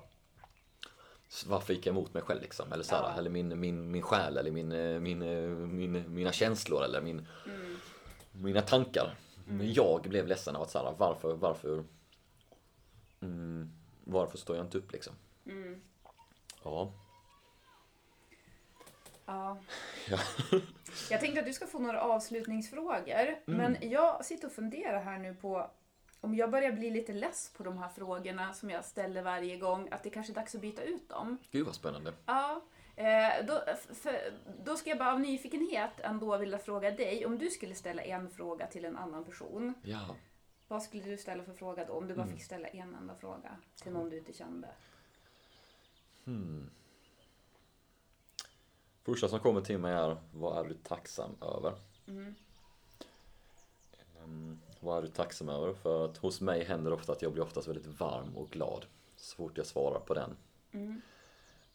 [1.47, 2.73] Varför gick jag emot mig själv liksom?
[2.73, 3.15] Eller, så här, Ja.
[3.19, 4.69] eller min, min, min själ eller min,
[5.03, 5.19] min,
[5.77, 7.27] min, mina känslor eller min,
[8.33, 9.15] mina tankar.
[9.47, 11.85] Men jag blev ledsen av att så här, varför, varför,
[13.21, 13.71] mm,
[14.05, 15.15] varför står jag inte upp liksom?
[16.65, 16.93] Ja.
[19.27, 19.59] Ja.
[20.11, 20.19] Ja.
[21.11, 23.37] Jag tänkte att du ska få några avslutningsfrågor.
[23.45, 25.71] Men jag sitter och funderar här nu på
[26.21, 29.89] om jag börjar bli lite less på de här frågorna som jag ställer varje gång,
[29.91, 31.39] att det kanske är dags att byta ut dem.
[31.51, 32.13] Gud vad spännande.
[32.27, 32.61] Ja,
[32.97, 33.65] eh, då,
[33.95, 34.33] för,
[34.65, 38.31] då ska jag bara av nyfikenhet ändå vilja fråga dig, om du skulle ställa en
[38.31, 40.17] fråga till en annan person, Ja.
[40.69, 41.93] vad skulle du ställa för fråga då?
[41.93, 44.69] Om du bara fick ställa en enda fråga till någon du inte kände.
[49.05, 51.75] Första som kommer till mig är, vad är du tacksam över?
[54.23, 55.75] Ehm, vad är du tacksam över?
[55.75, 58.87] För att hos mig händer ofta att jag blir oftast väldigt varm och glad
[59.17, 60.37] så fort jag svarar på den,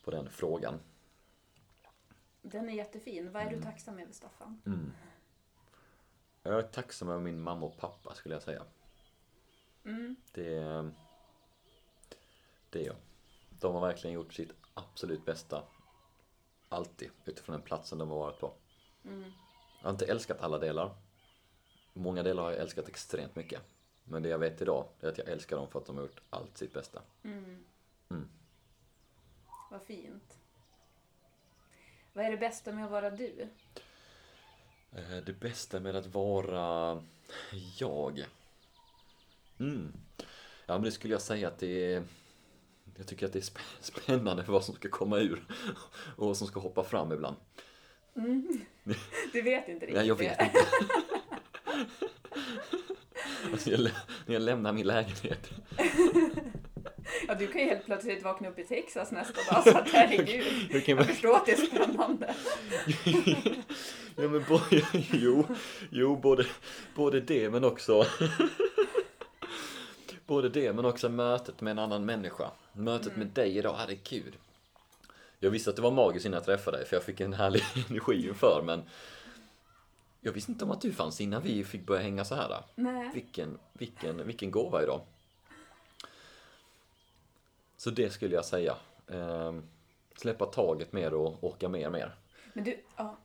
[0.04, 0.80] på den frågan.
[2.42, 3.32] Den är jättefin.
[3.32, 4.62] Vad är du tacksam över, Staffan?
[6.44, 8.64] Jag är tacksam över min mamma och pappa skulle jag säga.
[10.32, 10.92] Det,
[12.70, 12.96] det är jag.
[13.50, 15.64] De har verkligen gjort sitt absolut bästa.
[16.70, 18.54] Alltid utifrån den platsen de har varit på.
[19.80, 20.96] Jag har inte älskat alla delar.
[21.94, 23.62] Många delar har jag älskat extremt mycket.
[24.04, 26.22] Men det jag vet idag är att jag älskar dem för att de har gjort
[26.30, 27.02] allt sitt bästa.
[29.72, 30.38] Vad fint.
[32.14, 33.48] Vad är det bästa med att vara du?
[34.92, 37.04] Eh, Det bästa med att vara
[37.78, 38.26] jag?
[39.60, 39.94] Mm.
[40.66, 42.04] Ja, men det skulle jag säga att det är...
[43.00, 45.44] Jag tycker att det är spä- spännande vad som ska komma ur
[46.16, 47.36] och vad som ska hoppa fram ibland.
[49.34, 50.60] Du vet inte riktigt Nej, jag vet inte.
[53.52, 53.80] Alltså, jag,
[54.26, 55.50] när jag lämnar min lägenhet.
[57.28, 60.46] Ja, du kan ju helt plötsligt vakna upp i Texas nästa dag, så att herregud.
[60.70, 62.36] Jag Jag förstår att det är spännande.
[64.16, 64.82] Ja, men både,
[65.12, 65.48] jo,
[65.92, 66.46] jo både,
[66.96, 68.06] både det men också
[70.26, 72.52] Både det men också mötet med en annan människa.
[72.80, 74.38] Mötet med dig idag, herregud.
[75.40, 77.62] Jag visste att det var magiskt innan jag träffade dig för jag fick en härlig
[77.90, 78.84] energi inför men
[80.22, 82.64] Jag visste inte om att du fanns innan vi fick börja hänga så här.
[82.76, 83.12] Nej.
[83.14, 85.02] Vilken, vilken, vilken gåva idag.
[87.78, 88.76] Så det skulle jag säga.
[89.08, 89.64] Ehm,
[90.16, 92.16] släppa taget mer och orka mer mer.
[92.54, 93.18] Men du, ja.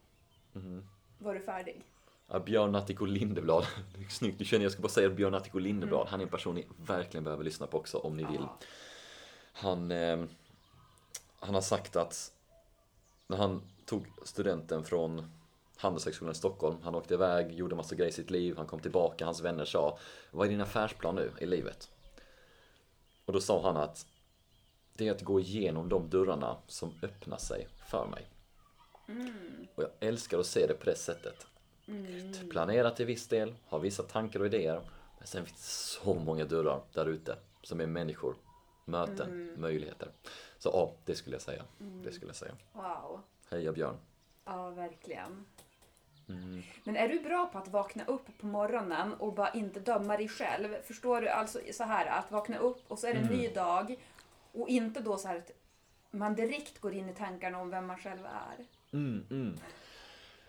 [0.53, 0.89] Mhm.
[1.19, 1.83] Var du färdig?
[2.29, 3.67] Ja, Björn Natthiko Lindeblad.
[4.11, 6.07] Snyggt, du känner jag ska bara säga Björn Natthiko Lindeblad.
[6.09, 8.47] Han är en person ni verkligen behöver lyssna på också om ni vill.
[9.55, 10.25] Han, eh,
[11.39, 12.33] han har sagt att
[13.27, 15.31] när han tog studenten från
[15.77, 19.25] Handelshögskolan i Stockholm, han åkte iväg, gjorde massa grejer i sitt liv, han kom tillbaka,
[19.25, 19.99] hans vänner sa
[20.31, 21.91] Vad är din affärsplan nu i livet?
[23.25, 24.07] Och då sa han att
[24.93, 28.27] det är att gå igenom de dörrarna som öppnar sig för mig.
[29.75, 31.47] Och jag älskar att se det på det sättet.
[32.51, 34.81] Planera till viss del, ha vissa tankar och idéer.
[35.19, 38.37] Men sen finns det så många dörrar där ute som är människor,
[38.85, 40.09] möten, möjligheter.
[40.59, 41.63] Så ja, det skulle jag säga.
[41.79, 42.53] Det skulle jag säga.
[42.73, 43.21] Wow.
[43.51, 43.97] Heja Björn.
[44.45, 45.45] Ja, verkligen.
[46.29, 46.63] Mm.
[46.85, 50.29] Men är du bra på att vakna upp på morgonen och bara inte döma dig
[50.29, 50.83] själv?
[50.83, 51.29] Förstår du?
[51.29, 53.55] Alltså så här att vakna upp och så är det en ny Mm.
[53.55, 53.97] dag
[54.53, 55.51] och inte då så här att
[56.11, 58.67] man direkt går in i tankarna om vem man själv är.
[58.93, 59.57] Mm, mm.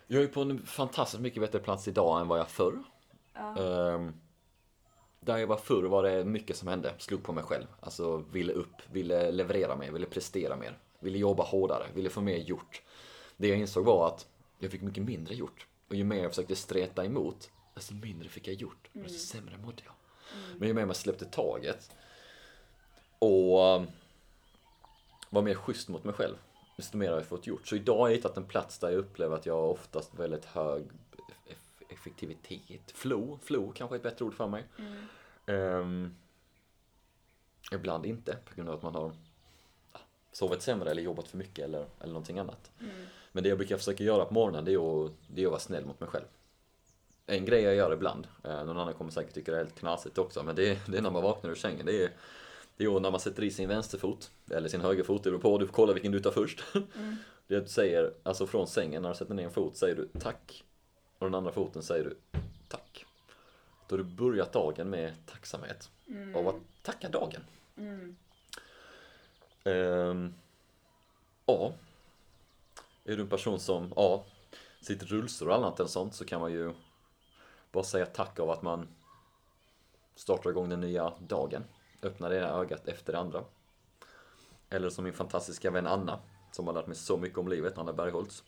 [0.06, 2.82] Jag är på en fantastiskt mycket bättre plats idag än vad jag förr.
[3.34, 4.20] Ehm,
[5.26, 7.66] där jag var förr var det mycket som hände, slog på mig själv.
[7.80, 10.78] Alltså ville upp, ville leverera mer, ville prestera mer.
[11.00, 12.82] Ville jobba hårdare, ville få mer gjort.
[13.36, 14.26] Det jag insåg var att
[14.58, 15.66] jag fick mycket mindre gjort.
[15.88, 18.88] Och ju mer jag försökte streta emot, desto mindre fick jag gjort.
[18.92, 19.94] Och desto sämre mådde jag.
[20.58, 21.90] Men ju mer man släppte taget
[23.18, 23.86] och um,
[25.30, 26.36] var mer schysst mot mig själv,
[26.76, 27.66] desto mer har jag fått gjort.
[27.66, 30.44] Så idag har jag hittat en plats där jag upplever att jag har oftast väldigt
[30.44, 30.84] hög
[31.46, 32.90] eff- effektivitet.
[32.94, 34.64] Flow, flow kanske är ett bättre ord för mig.
[35.46, 36.14] Ehm,
[37.72, 39.12] ibland inte, på grund av att man har
[40.32, 42.70] sovit sämre eller jobbat för mycket eller, eller någonting annat.
[43.32, 45.60] Men det jag brukar försöka göra på morgonen det är, att, det är att vara
[45.60, 46.24] snäll mot mig själv.
[47.26, 50.18] En grej jag gör ibland, eh, någon annan kommer säkert tycka det är helt knasigt
[50.18, 51.86] också, men det är, det är när man vaknar ur sängen.
[51.86, 52.10] Det är,
[52.76, 55.66] det är när man sätter i sin vänsterfot, eller sin högerfot, det beror på, du
[55.66, 56.64] får kolla vilken du tar först.
[57.48, 59.96] Det är att du säger, alltså från sängen, när du sätter ner en fot säger
[59.96, 60.64] du tack.
[61.18, 62.40] Och den andra foten säger du.
[63.88, 65.90] Då har du börjat dagen med tacksamhet.
[66.34, 67.44] Av att tacka dagen.
[69.64, 70.34] Ehm,
[71.46, 71.72] ja.
[73.04, 74.24] Är du en person som, ja,
[74.80, 76.72] sitter i rullstol och annat än sånt så kan man ju
[77.72, 78.88] bara säga tack av att man
[80.14, 81.64] startar igång den nya dagen.
[82.02, 83.44] Öppnar det ena ögat efter det andra.
[84.70, 86.18] Eller som min fantastiska vän Anna,
[86.52, 88.44] som har lärt mig så mycket om livet, Anna Bergholtz.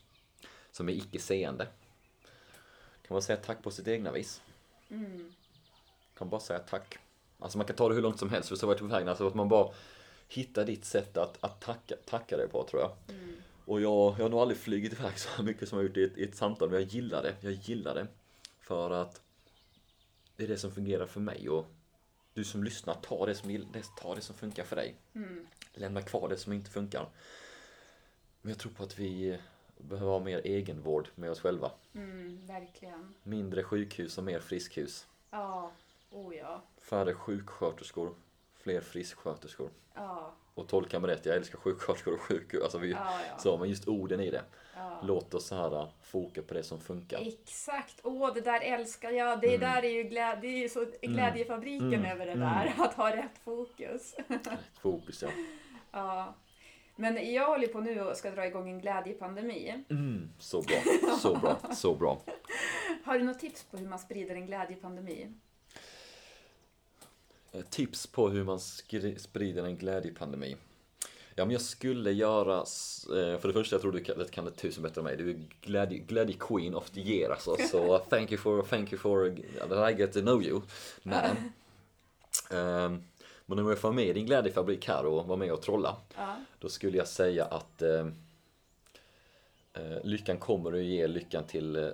[0.71, 1.65] Som är icke-seende.
[3.03, 4.43] Kan man säga tack på sitt egna vis.
[6.15, 6.99] Kan bara säga tack.
[7.39, 9.09] Alltså man kan ta det hur långt som helst, för så var jag på vägen.
[9.09, 9.73] Alltså att man bara
[10.29, 12.93] hittar ditt sätt att, att tacka, tacka dig på, tror jag.
[13.65, 16.05] Och jag, jag har nog aldrig flugit iväg så mycket som jag har gjort i
[16.05, 17.35] ett, i ett samtal, men jag gillar det.
[17.41, 18.07] Jag gillar det.
[18.61, 19.21] För att
[20.37, 21.67] det är det som fungerar för mig och
[22.35, 23.67] du som lyssnar, ta det som,
[24.01, 24.95] ta det som funkar för dig.
[25.75, 27.09] Lämna kvar det som inte funkar.
[28.43, 29.39] Men jag tror på att vi
[29.79, 31.71] behöver ha mer egenvård med oss själva.
[31.95, 33.15] Mm, verkligen.
[33.23, 35.07] Mindre sjukhus och mer friskhus.
[35.31, 35.71] Ja,
[36.11, 36.63] oh ja.
[36.81, 38.15] Färre sjuksköterskor,
[38.57, 39.71] fler frisksköterskor.
[39.95, 42.63] Ja, Och tolka mig rätt, jag älskar sjuksköterskor och sjukhus.
[42.63, 43.39] Alltså vi, Ja, ja.
[43.39, 44.43] Så, men just orden i det.
[44.77, 45.01] ja.
[45.03, 47.19] Låt oss så här äh, foka på det som funkar.
[47.21, 49.41] Exakt, åh det där älskar jag.
[49.41, 52.05] Det där är ju, glä- det är ju så glädjefabriken Mm.
[52.13, 54.15] över det där, att ha rätt fokus.
[54.81, 55.29] Fokus ja.
[55.93, 56.35] ja.
[57.01, 59.85] Men jag håller på nu och ska dra igång en glädjepandemi.
[59.91, 60.77] Mm, så bra,
[61.23, 62.21] så bra, så bra.
[63.05, 65.27] Har du något tips på hur man sprider en glädjepandemi?
[67.53, 68.61] Eh, Tips på hur man
[69.17, 70.57] sprider en glädjepandemi.
[71.35, 74.45] Ja, men jag skulle göra, eh, för det första, jag tror du kan, det kan
[74.45, 75.17] det tusen bättre än mig.
[75.17, 77.57] Du är glädje, glädje queen of the year alltså.
[77.71, 79.37] Så thank you for, thank you for
[79.69, 80.61] that I get to know you,
[81.03, 81.37] madam.
[82.51, 83.03] Ehm,
[83.49, 85.97] men om jag får med i din glädjefabrik här och var med och trolla.
[86.17, 86.37] Ja.
[86.59, 88.07] Då skulle jag säga att eh,
[89.73, 91.91] eh, lyckan kommer att ge lyckan till eh,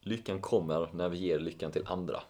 [0.00, 2.22] Lyckan kommer när vi ger lyckan till andra.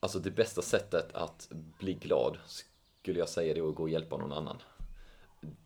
[0.00, 3.90] Alltså det bästa sättet att bli glad skulle jag säga det är att gå och
[3.90, 4.56] hjälpa någon annan.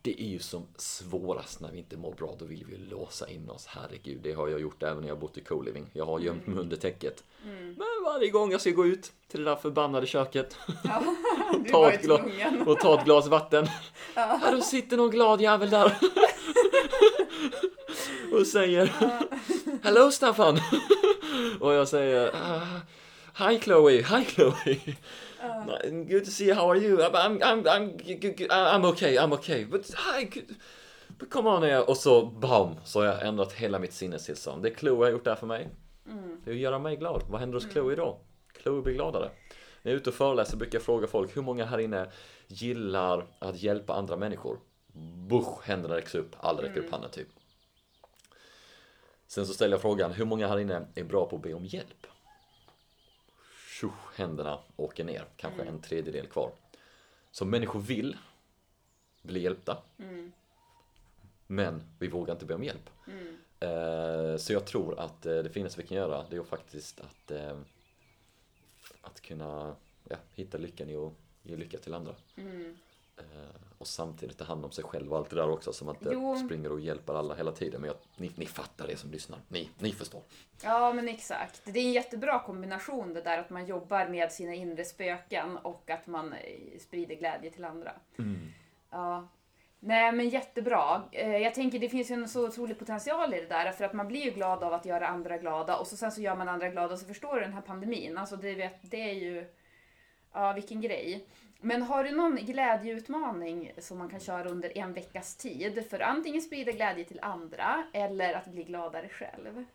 [0.01, 3.29] Det är ju som svårast när vi inte mår bra, då vill vi ju låsa
[3.29, 3.65] in oss.
[3.67, 5.85] Herregud, det har jag gjort även när jag bott i co-living.
[5.93, 7.23] Jag har gömt mig under täcket.
[7.43, 11.03] Men varje gång jag ska gå ut till det där förbannade köket Ja,
[11.65, 12.21] du ta ett glas,
[12.65, 13.67] och ta ett glas vatten.
[14.15, 14.39] Ja.
[14.51, 15.97] då sitter någon glad jävel där.
[18.39, 18.91] och säger
[19.83, 20.59] Hello Staffan!
[21.59, 22.61] och jag säger "Ah,
[23.49, 24.77] Hi Chloe, hi Chloe.
[26.09, 27.01] Good to see you, how are you?
[27.01, 27.97] I'm, I'm, I'm,
[28.49, 29.65] I'm, okay, I'm okay.
[29.65, 30.29] But hi,
[31.19, 31.81] but come on here.
[31.81, 34.63] Och så bam, så har jag ändrat hela mitt sinnestillstånd.
[34.63, 35.69] Det Chloe har gjort där för mig.
[36.43, 37.23] Det är att göra mig glad.
[37.29, 38.19] Vad händer hos Chloe då?
[38.63, 39.31] Chloe blir gladare.
[39.81, 42.11] När jag är ute och föreläser brukar jag fråga folk hur många här inne
[42.47, 44.59] gillar att hjälpa andra människor?
[45.29, 47.27] Busch, händerna räcks upp, alla räcker upp handen typ.
[49.27, 51.65] Sen så ställer jag frågan, hur många här inne är bra på att be om
[51.65, 52.07] hjälp?
[53.81, 56.51] Tjoff, händerna åker ner, kanske en tredjedel kvar.
[57.31, 58.17] Så människor vill
[59.21, 59.77] bli hjälpta.
[61.47, 62.89] Men vi vågar inte be om hjälp.
[63.59, 67.31] Eh, Så jag tror att eh, det finaste vi kan göra det är faktiskt att,
[67.31, 67.57] eh,
[69.01, 69.75] att kunna
[70.09, 71.13] ja, hitta lyckan i att
[71.43, 72.15] ge lycka till andra.
[73.21, 76.01] Eh, Och samtidigt ta hand om sig själv och allt det där också som att
[76.05, 77.81] inte springer och hjälper alla hela tiden.
[77.81, 79.39] Men jag, ni, ni fattar det som lyssnar.
[79.47, 80.21] Ni, ni förstår.
[80.63, 81.61] Ja, men exakt.
[81.65, 85.89] Det är en jättebra kombination det där att man jobbar med sina inre spöken och
[85.89, 87.91] att man eh, sprider glädje till andra.
[88.91, 89.27] Ja.
[89.79, 91.01] Nej, men jättebra.
[91.11, 93.93] Eh, Jag tänker det finns ju en så otrolig potential i det där för att
[93.93, 96.49] man blir ju glad av att göra andra glada och så sen så gör man
[96.49, 98.17] andra glada och så förstår du den här pandemin.
[98.17, 99.45] Alltså det, det är ju,
[100.33, 101.25] ja vilken grej.
[101.59, 106.41] Men har du någon glädjeutmaning som man kan köra under en veckas tid för antingen
[106.41, 109.65] sprida glädje till andra eller att bli gladare själv?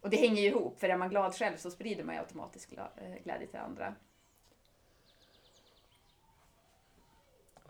[0.00, 2.72] Och det hänger ju ihop, för är man glad själv så sprider man ju automatiskt
[2.72, 3.94] eh, glädje till andra.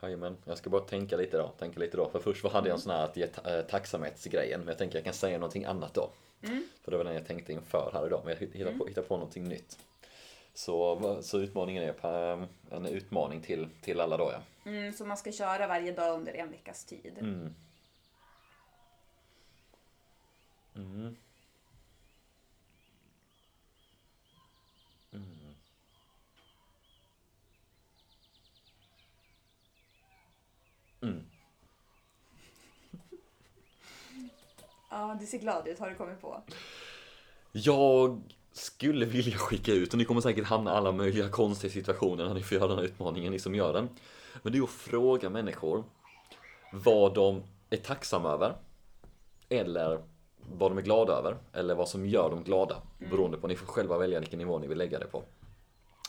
[0.02, 1.48] Jajamän, jag ska bara tänka lite då.
[1.48, 2.10] Tänka lite då.
[2.10, 4.60] För först hade jag en sån här att ge eh, tacksamhetsgrejen.
[4.60, 6.10] Men jag tänker jag kan säga någonting annat då.
[6.82, 8.20] För det var den jag tänkte inför här idag.
[8.24, 9.78] Men jag hittar på, hittar på någonting nytt.
[10.55, 14.70] Så, så utmaningen är på, en utmaning till, till alla då ja.
[14.70, 17.18] Mm, så man ska köra varje dag under en veckas tid.
[17.20, 17.55] Mm.
[20.76, 21.16] Mm.
[25.12, 25.55] Mm.
[31.03, 31.26] Mm.
[34.90, 35.78] Ja, du ser glad ut.
[35.78, 36.42] Har du kommit på?
[37.53, 38.22] Jag
[38.53, 42.34] skulle vilja skicka ut, och ni kommer säkert hamna i alla möjliga konstiga situationer när
[42.34, 43.88] ni får göra den här utmaningen, ni som gör den.
[44.42, 45.84] Men det är att fråga människor
[46.72, 48.55] vad de är tacksamma över.
[49.48, 50.03] Eller
[50.50, 51.36] vad de är glada över.
[51.53, 52.76] Eller vad som gör dem glada.
[53.11, 55.22] Beroende på, ni får själva välja vilken nivå ni vill lägga det på.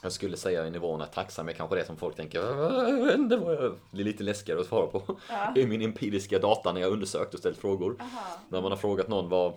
[0.04, 3.06] Jag skulle säga i nivån att tacksam är kanske det som folk tänker, "Äh, jag
[3.06, 3.76] vet inte vad jag...
[3.92, 5.18] Det är lite läskigare att svara på.
[5.30, 5.54] Ja.
[5.62, 7.96] I min empiriska data när jag undersökt och ställt frågor.
[8.00, 8.38] Aha.
[8.50, 9.54] När man har frågat någon vad,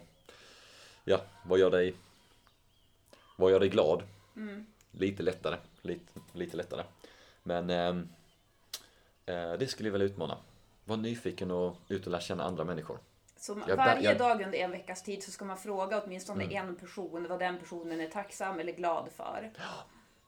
[1.04, 1.94] ja, vad gör dig,
[3.36, 4.02] vad gör dig glad?
[4.36, 4.66] Mm.
[4.90, 6.82] Lite lättare, lite, lite lättare.
[7.42, 8.08] Men ehm,
[9.26, 10.38] eh, det skulle jag vilja utmana.
[10.84, 12.98] Var nyfiken och ut och lära känna andra människor.
[13.36, 13.76] Så Jag- Mm.
[13.76, 17.38] varje jag- dag under en veckas tid så ska man fråga åtminstone en person vad
[17.38, 19.50] den personen är tacksam eller glad för.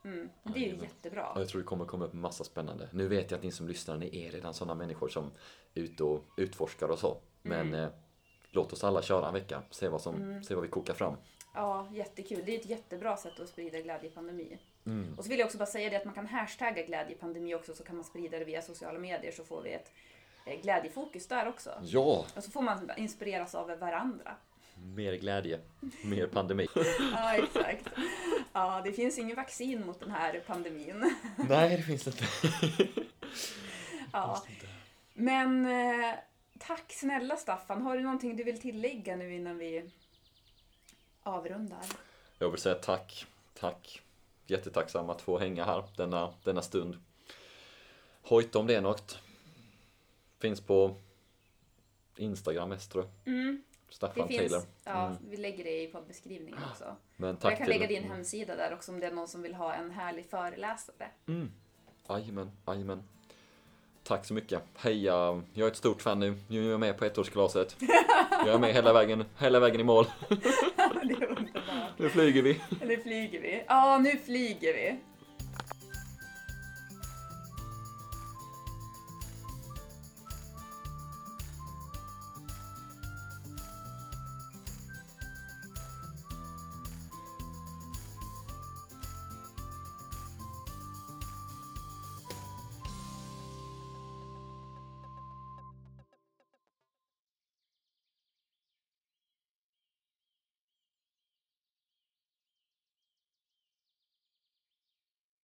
[0.05, 0.29] Mm.
[0.43, 0.85] Det är ju Jajamän.
[0.85, 1.27] jättebra.
[1.33, 2.89] Och jag tror det kommer komma upp massa spännande.
[2.93, 5.31] Nu vet jag att ni som lyssnar, ni är redan sådana människor som
[5.75, 7.17] är ute och utforskar och så.
[7.43, 7.89] Men eh,
[8.51, 11.15] låt oss alla köra en vecka, se vad, som, se vad vi kokar fram.
[11.59, 12.43] Ja, jättekul.
[12.47, 14.59] Det är ett jättebra sätt att sprida glädjepandemi.
[14.87, 15.15] Mm.
[15.19, 17.85] Och så vill jag också bara säga det att man kan hashtagga glädjepandemi också så
[17.85, 19.93] kan man sprida det via sociala medier så får vi ett
[20.47, 21.71] eh, glädjefokus där också.
[21.83, 24.37] Ja, Och så får man inspireras av varandra.
[24.97, 25.61] mer glädje,
[26.05, 26.67] mer pandemi.
[27.13, 27.89] Ja, exakt.
[28.53, 31.17] Ja, det finns ingen vaccin mot den här pandemin.
[31.49, 32.25] Nej, det finns inte.
[34.13, 34.45] Ja.
[35.15, 36.15] Men eh,
[36.59, 37.83] tack snälla Staffan.
[37.83, 39.91] Har du någonting du vill tillägga nu innan vi
[41.29, 41.83] avrundar?
[42.39, 43.27] Jag vill säga tack,
[43.61, 44.03] tack.
[44.47, 46.97] Jättetacksam att få hänga här denna, denna stund.
[48.23, 49.19] Hojta om det är något.
[50.39, 50.95] Finns på
[52.17, 53.35] Instagram mest tror jag.
[53.35, 54.67] Mm, Staffan finns, Taylor.
[54.85, 55.19] ja, Mm.
[55.31, 56.97] vi lägger det i poddbeskrivningen också.
[57.17, 59.55] Men tack jag kan lägga din hemsida där också om det är någon som vill
[59.55, 61.11] ha en härlig föreläsare.
[61.27, 61.53] Mm.
[62.09, 63.03] Jajamän, jajamän.
[64.03, 64.63] Tack så mycket.
[64.77, 66.39] Heja, jag är ett stort fan nu.
[66.49, 67.77] Nu är jag med på ettårskalaset.
[68.47, 70.07] Jag är med hela vägen, hela vägen i mål.
[70.29, 70.35] det
[71.13, 71.63] är underbart.
[71.97, 72.61] Nu flyger vi.
[72.85, 73.65] Nu flyger vi.
[73.69, 74.99] Ja, nu flyger vi.